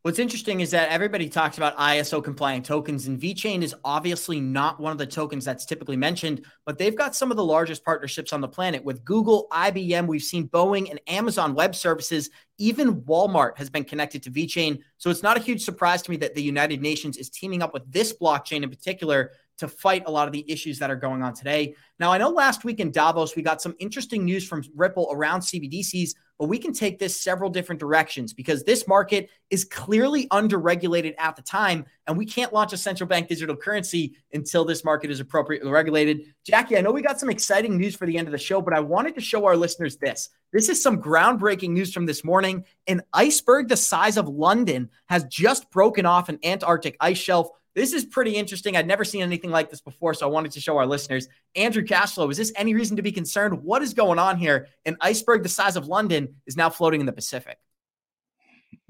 [0.01, 4.79] What's interesting is that everybody talks about ISO compliant tokens, and VeChain is obviously not
[4.79, 8.31] one of the tokens that's typically mentioned, but they've got some of the largest partnerships
[8.31, 10.07] on the planet with Google, IBM.
[10.07, 12.29] We've seen Boeing and Amazon Web Services.
[12.57, 14.79] Even Walmart has been connected to VeChain.
[14.99, 17.73] So it's not a huge surprise to me that the United Nations is teaming up
[17.73, 21.21] with this blockchain in particular to fight a lot of the issues that are going
[21.21, 21.75] on today.
[21.99, 25.41] Now, I know last week in Davos, we got some interesting news from Ripple around
[25.41, 31.13] CBDCs, but we can take this several different directions because this market is clearly underregulated
[31.17, 35.11] at the time, and we can't launch a central bank digital currency until this market
[35.11, 36.21] is appropriately regulated.
[36.45, 38.73] Jackie, I know we got some exciting news for the end of the show, but
[38.73, 40.29] I wanted to show our listeners this.
[40.53, 42.63] This is some groundbreaking news from this morning.
[42.87, 47.49] An iceberg the size of London has just broken off an Antarctic ice shelf
[47.79, 48.75] this is pretty interesting.
[48.75, 51.29] I'd never seen anything like this before, so I wanted to show our listeners.
[51.55, 53.63] Andrew Cashflow, is this any reason to be concerned?
[53.63, 54.67] What is going on here?
[54.85, 57.57] An iceberg the size of London is now floating in the Pacific.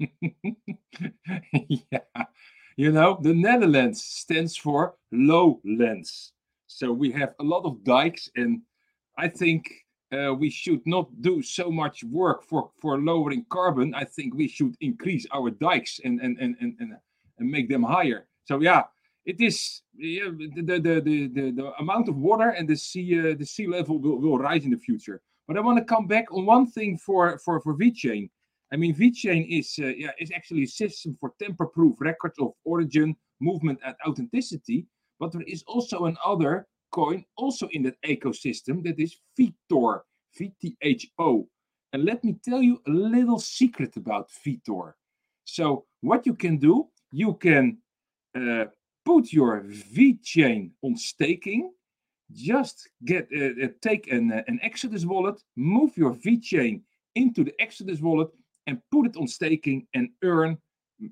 [1.52, 2.00] yeah.
[2.76, 6.32] You know, the Netherlands stands for lowlands.
[6.66, 8.62] So we have a lot of dikes, and
[9.16, 9.70] I think
[10.12, 13.94] uh, we should not do so much work for, for lowering carbon.
[13.94, 16.96] I think we should increase our dikes and, and, and, and,
[17.38, 18.26] and make them higher.
[18.50, 18.82] So yeah,
[19.24, 23.36] it is yeah, the, the, the, the, the amount of water and the sea uh,
[23.38, 25.22] the sea level will, will rise in the future.
[25.46, 28.28] But I want to come back on one thing for for for VeChain.
[28.72, 33.14] I mean, VeChain is uh, yeah is actually a system for tamper-proof records of origin,
[33.38, 34.88] movement, and authenticity.
[35.20, 40.00] But there is also another coin also in that ecosystem that is VeThor,
[40.36, 41.46] VTHO.
[41.92, 44.94] And let me tell you a little secret about VeThor.
[45.44, 47.78] So what you can do, you can
[48.34, 48.66] uh,
[49.04, 49.62] put your
[49.94, 51.72] VeChain on staking.
[52.32, 56.82] Just get uh, take an, an Exodus wallet, move your VeChain
[57.16, 58.28] into the Exodus wallet,
[58.66, 60.58] and put it on staking and earn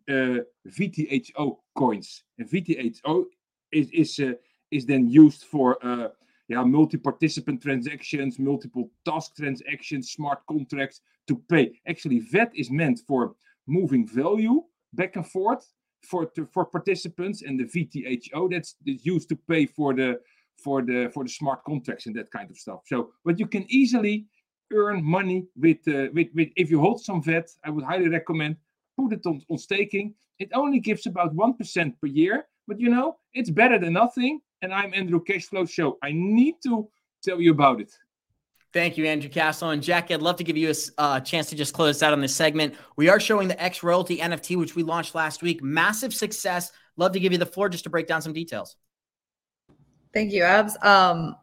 [0.09, 2.23] VTHO coins.
[2.39, 3.25] And VTHO
[3.73, 4.21] is is
[4.71, 5.79] is then used for
[6.49, 11.73] yeah multi-participant transactions, multiple task transactions, smart contracts to pay.
[11.89, 13.35] Actually, VET is meant for
[13.67, 14.63] moving value
[14.93, 15.67] back and forth
[16.03, 20.21] for to, for participants and the VTHO that's, that's used to pay for the
[20.57, 22.81] for the for the smart contracts and that kind of stuff.
[22.87, 24.27] So, but you can easily
[24.73, 27.49] earn money with uh, with with if you hold some VET.
[27.65, 28.57] I would highly recommend
[28.99, 30.15] put it on, on staking.
[30.39, 34.41] It only gives about one percent per year, but you know, it's better than nothing.
[34.63, 35.99] And I'm Andrew Cashflow Show.
[36.03, 36.89] I need to
[37.23, 37.93] tell you about it.
[38.73, 39.71] Thank you, Andrew Castle.
[39.71, 42.21] And Jack, I'd love to give you a uh, chance to just close out on
[42.21, 42.75] this segment.
[42.97, 45.63] We are showing the X Royalty NFT, which we launched last week.
[45.63, 46.71] Massive success.
[46.97, 48.77] Love to give you the floor just to break down some details.
[50.13, 50.77] Thank you, Abs.
[50.83, 51.37] Um,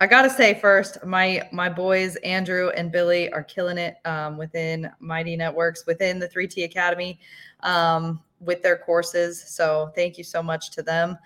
[0.00, 4.88] I gotta say first, my my boys Andrew and Billy are killing it um, within
[5.00, 7.18] Mighty Networks, within the 3T Academy,
[7.64, 9.42] um, with their courses.
[9.42, 11.18] So thank you so much to them.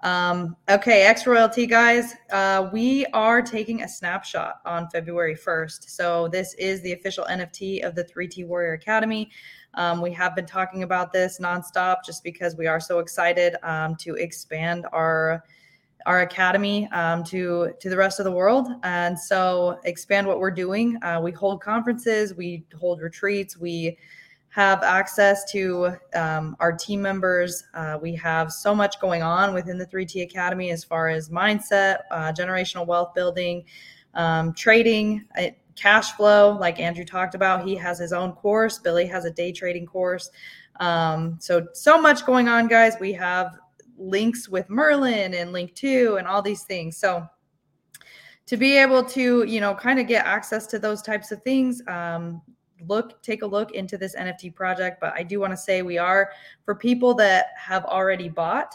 [0.00, 5.90] Um, okay, X Royalty guys, uh, we are taking a snapshot on February 1st.
[5.90, 9.30] So this is the official NFT of the 3T Warrior Academy.
[9.74, 13.96] Um, we have been talking about this nonstop just because we are so excited um,
[13.96, 15.44] to expand our
[16.06, 20.50] our academy um, to to the rest of the world and so expand what we're
[20.50, 23.98] doing uh, we hold conferences we hold retreats we
[24.50, 27.64] have access to um, our team members.
[27.74, 31.98] Uh, we have so much going on within the 3t academy as far as mindset
[32.10, 33.64] uh, generational wealth building
[34.14, 37.66] um, trading uh, cash flow like andrew talked about.
[37.66, 38.78] He has his own course.
[38.78, 40.30] Billy has a day trading course.
[40.80, 42.94] Um, so so much going on guys.
[42.98, 43.58] We have
[43.98, 46.96] links with Merlin and Linqto and all these things.
[46.96, 47.26] So
[48.46, 51.82] to be able to, you know, kind of get access to those types of things,
[51.86, 52.40] um,
[52.86, 55.00] look, take a look into this NFT project.
[55.00, 56.30] But I do want to say we are,
[56.64, 58.74] for people that have already bought,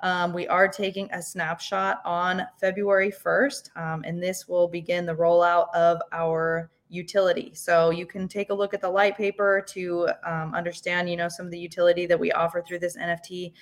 [0.00, 5.14] um, we are taking a snapshot on February 1st, um, and this will begin the
[5.14, 7.52] rollout of our utility.
[7.54, 11.28] So you can take a look at the light paper to um, understand, you know,
[11.28, 13.52] some of the utility that we offer through this NFT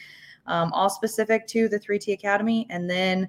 [0.47, 2.67] um, all specific to the 3T Academy.
[2.71, 3.29] And then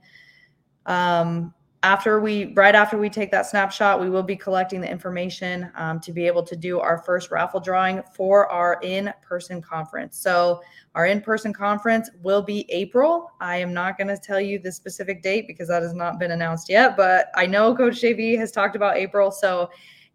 [0.86, 1.54] um,
[1.84, 6.00] after we, right after we take that snapshot, we will be collecting the information um,
[6.00, 10.18] to be able to do our first raffle drawing for our in person conference.
[10.18, 10.62] So,
[10.96, 13.32] our in person conference will be April.
[13.42, 16.32] I am not going to tell you the specific date because that has not been
[16.32, 19.30] announced yet, but I know Coach JV has talked about April.
[19.30, 19.70] So,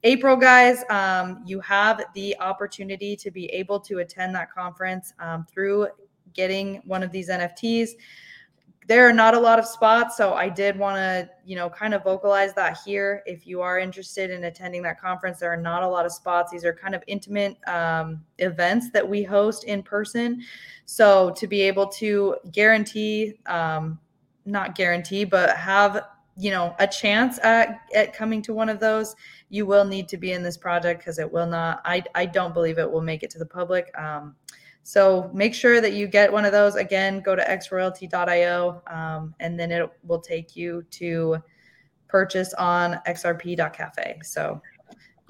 [0.04, 5.44] April, guys, um, you have the opportunity to be able to attend that conference um,
[5.52, 5.88] through
[6.32, 7.90] getting one of these NFTs.
[8.88, 11.92] There are not a lot of spots, so I did want to, you know, kind
[11.92, 13.22] of vocalize that here.
[13.26, 16.50] If you are interested in attending that conference, there are not a lot of spots.
[16.50, 20.42] These are kind of intimate um, events that we host in person.
[20.86, 23.98] So to be able to guarantee, um,
[24.46, 26.06] not guarantee, but have
[26.38, 29.16] you know a chance at, at coming to one of those
[29.48, 32.54] you will need to be in this project because it will not I, I don't
[32.54, 34.36] believe it will make it to the public um,
[34.88, 36.74] so make sure that you get one of those.
[36.74, 41.36] Again, go to xroyalty.io um, and then it will take you to
[42.08, 44.20] purchase on xrp.cafe.
[44.22, 44.62] So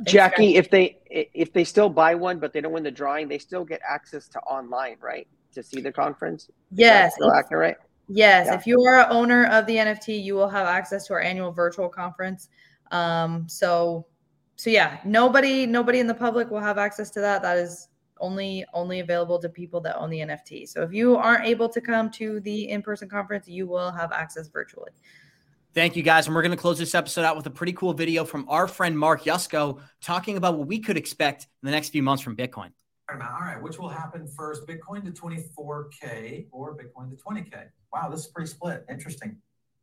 [0.04, 3.38] Jackie, if they if they still buy one but they don't win the drawing, they
[3.38, 5.26] still get access to online, right?
[5.54, 6.48] To see the conference?
[6.70, 7.16] Yes.
[7.16, 7.78] Still accurate?
[8.08, 8.46] Yes.
[8.46, 8.54] Yeah.
[8.54, 11.50] If you are an owner of the NFT, you will have access to our annual
[11.50, 12.48] virtual conference.
[12.92, 14.06] Um, so
[14.54, 17.42] so yeah, nobody nobody in the public will have access to that.
[17.42, 17.87] That is
[18.20, 20.68] only only available to people that own the NFT.
[20.68, 24.48] So if you aren't able to come to the in-person conference, you will have access
[24.48, 24.90] virtually.
[25.74, 26.26] Thank you guys.
[26.26, 28.66] And we're going to close this episode out with a pretty cool video from our
[28.66, 32.36] friend Mark Yusko talking about what we could expect in the next few months from
[32.36, 32.70] Bitcoin.
[33.10, 37.68] All right, which will happen first, Bitcoin to 24K or Bitcoin to 20K?
[37.92, 38.84] Wow, this is pretty split.
[38.90, 39.36] Interesting.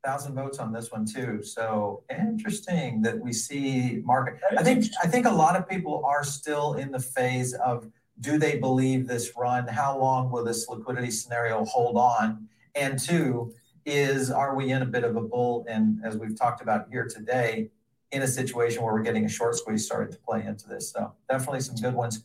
[0.05, 1.41] Thousand votes on this one too.
[1.41, 4.39] So interesting that we see market.
[4.55, 8.37] I think I think a lot of people are still in the phase of do
[8.37, 9.67] they believe this run?
[9.67, 12.47] How long will this liquidity scenario hold on?
[12.75, 13.53] And two,
[13.85, 15.65] is are we in a bit of a bull?
[15.69, 17.69] And as we've talked about here today,
[18.11, 20.91] in a situation where we're getting a short squeeze starting to play into this.
[20.91, 22.23] So definitely some good ones.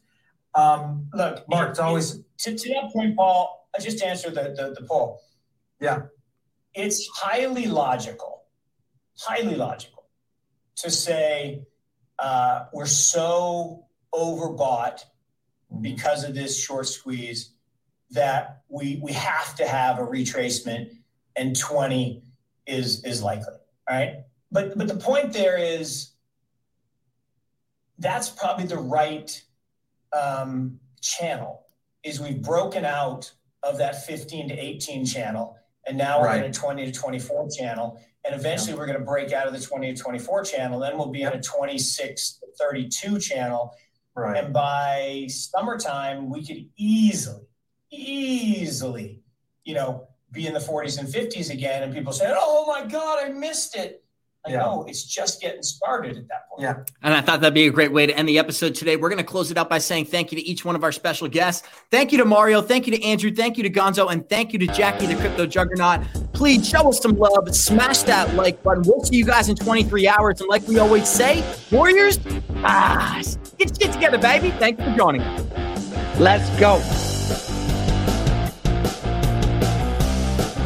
[0.55, 3.69] Um, Look, Mark, it's always to, to that point, Paul.
[3.77, 5.21] I Just answer the, the the poll.
[5.81, 6.03] Yeah,
[6.75, 8.43] it's highly logical,
[9.19, 10.05] highly logical,
[10.77, 11.63] to say
[12.19, 15.05] uh, we're so overbought
[15.81, 17.53] because of this short squeeze
[18.11, 20.91] that we we have to have a retracement
[21.37, 22.23] and 20
[22.67, 23.55] is is likely
[23.89, 24.25] all right?
[24.51, 26.11] But but the point there is
[27.99, 29.43] that's probably the right
[30.19, 31.67] um, channel
[32.03, 33.31] is we've broken out
[33.63, 35.57] of that 15 to 18 channel
[35.87, 38.79] and now we're in a 20 to 24 channel and eventually yeah.
[38.79, 41.33] we're going to break out of the 20 to 24 channel then we'll be in
[41.33, 43.75] a 26 to 32 channel
[44.17, 44.45] Right.
[44.45, 47.47] And by summertime, we could easily,
[47.91, 49.21] easily,
[49.65, 51.83] you know, be in the 40s and 50s again.
[51.83, 54.05] And people say, oh my God, I missed it.
[54.45, 54.61] Like, yeah.
[54.61, 56.63] no, it's just getting started at that point.
[56.63, 56.85] Yeah.
[57.03, 58.97] And I thought that'd be a great way to end the episode today.
[58.97, 60.93] We're going to close it out by saying thank you to each one of our
[60.93, 61.69] special guests.
[61.91, 62.63] Thank you to Mario.
[62.63, 63.31] Thank you to Andrew.
[63.35, 64.11] Thank you to Gonzo.
[64.11, 66.01] And thank you to Jackie, the crypto juggernaut.
[66.33, 67.55] Please show us some love.
[67.55, 68.83] Smash that like button.
[68.87, 70.41] We'll see you guys in 23 hours.
[70.41, 72.19] And like we always say, Warriors,
[72.65, 73.21] ah,
[73.61, 74.51] get shit together, baby.
[74.53, 76.19] Thank you for joining us.
[76.19, 77.10] Let's go.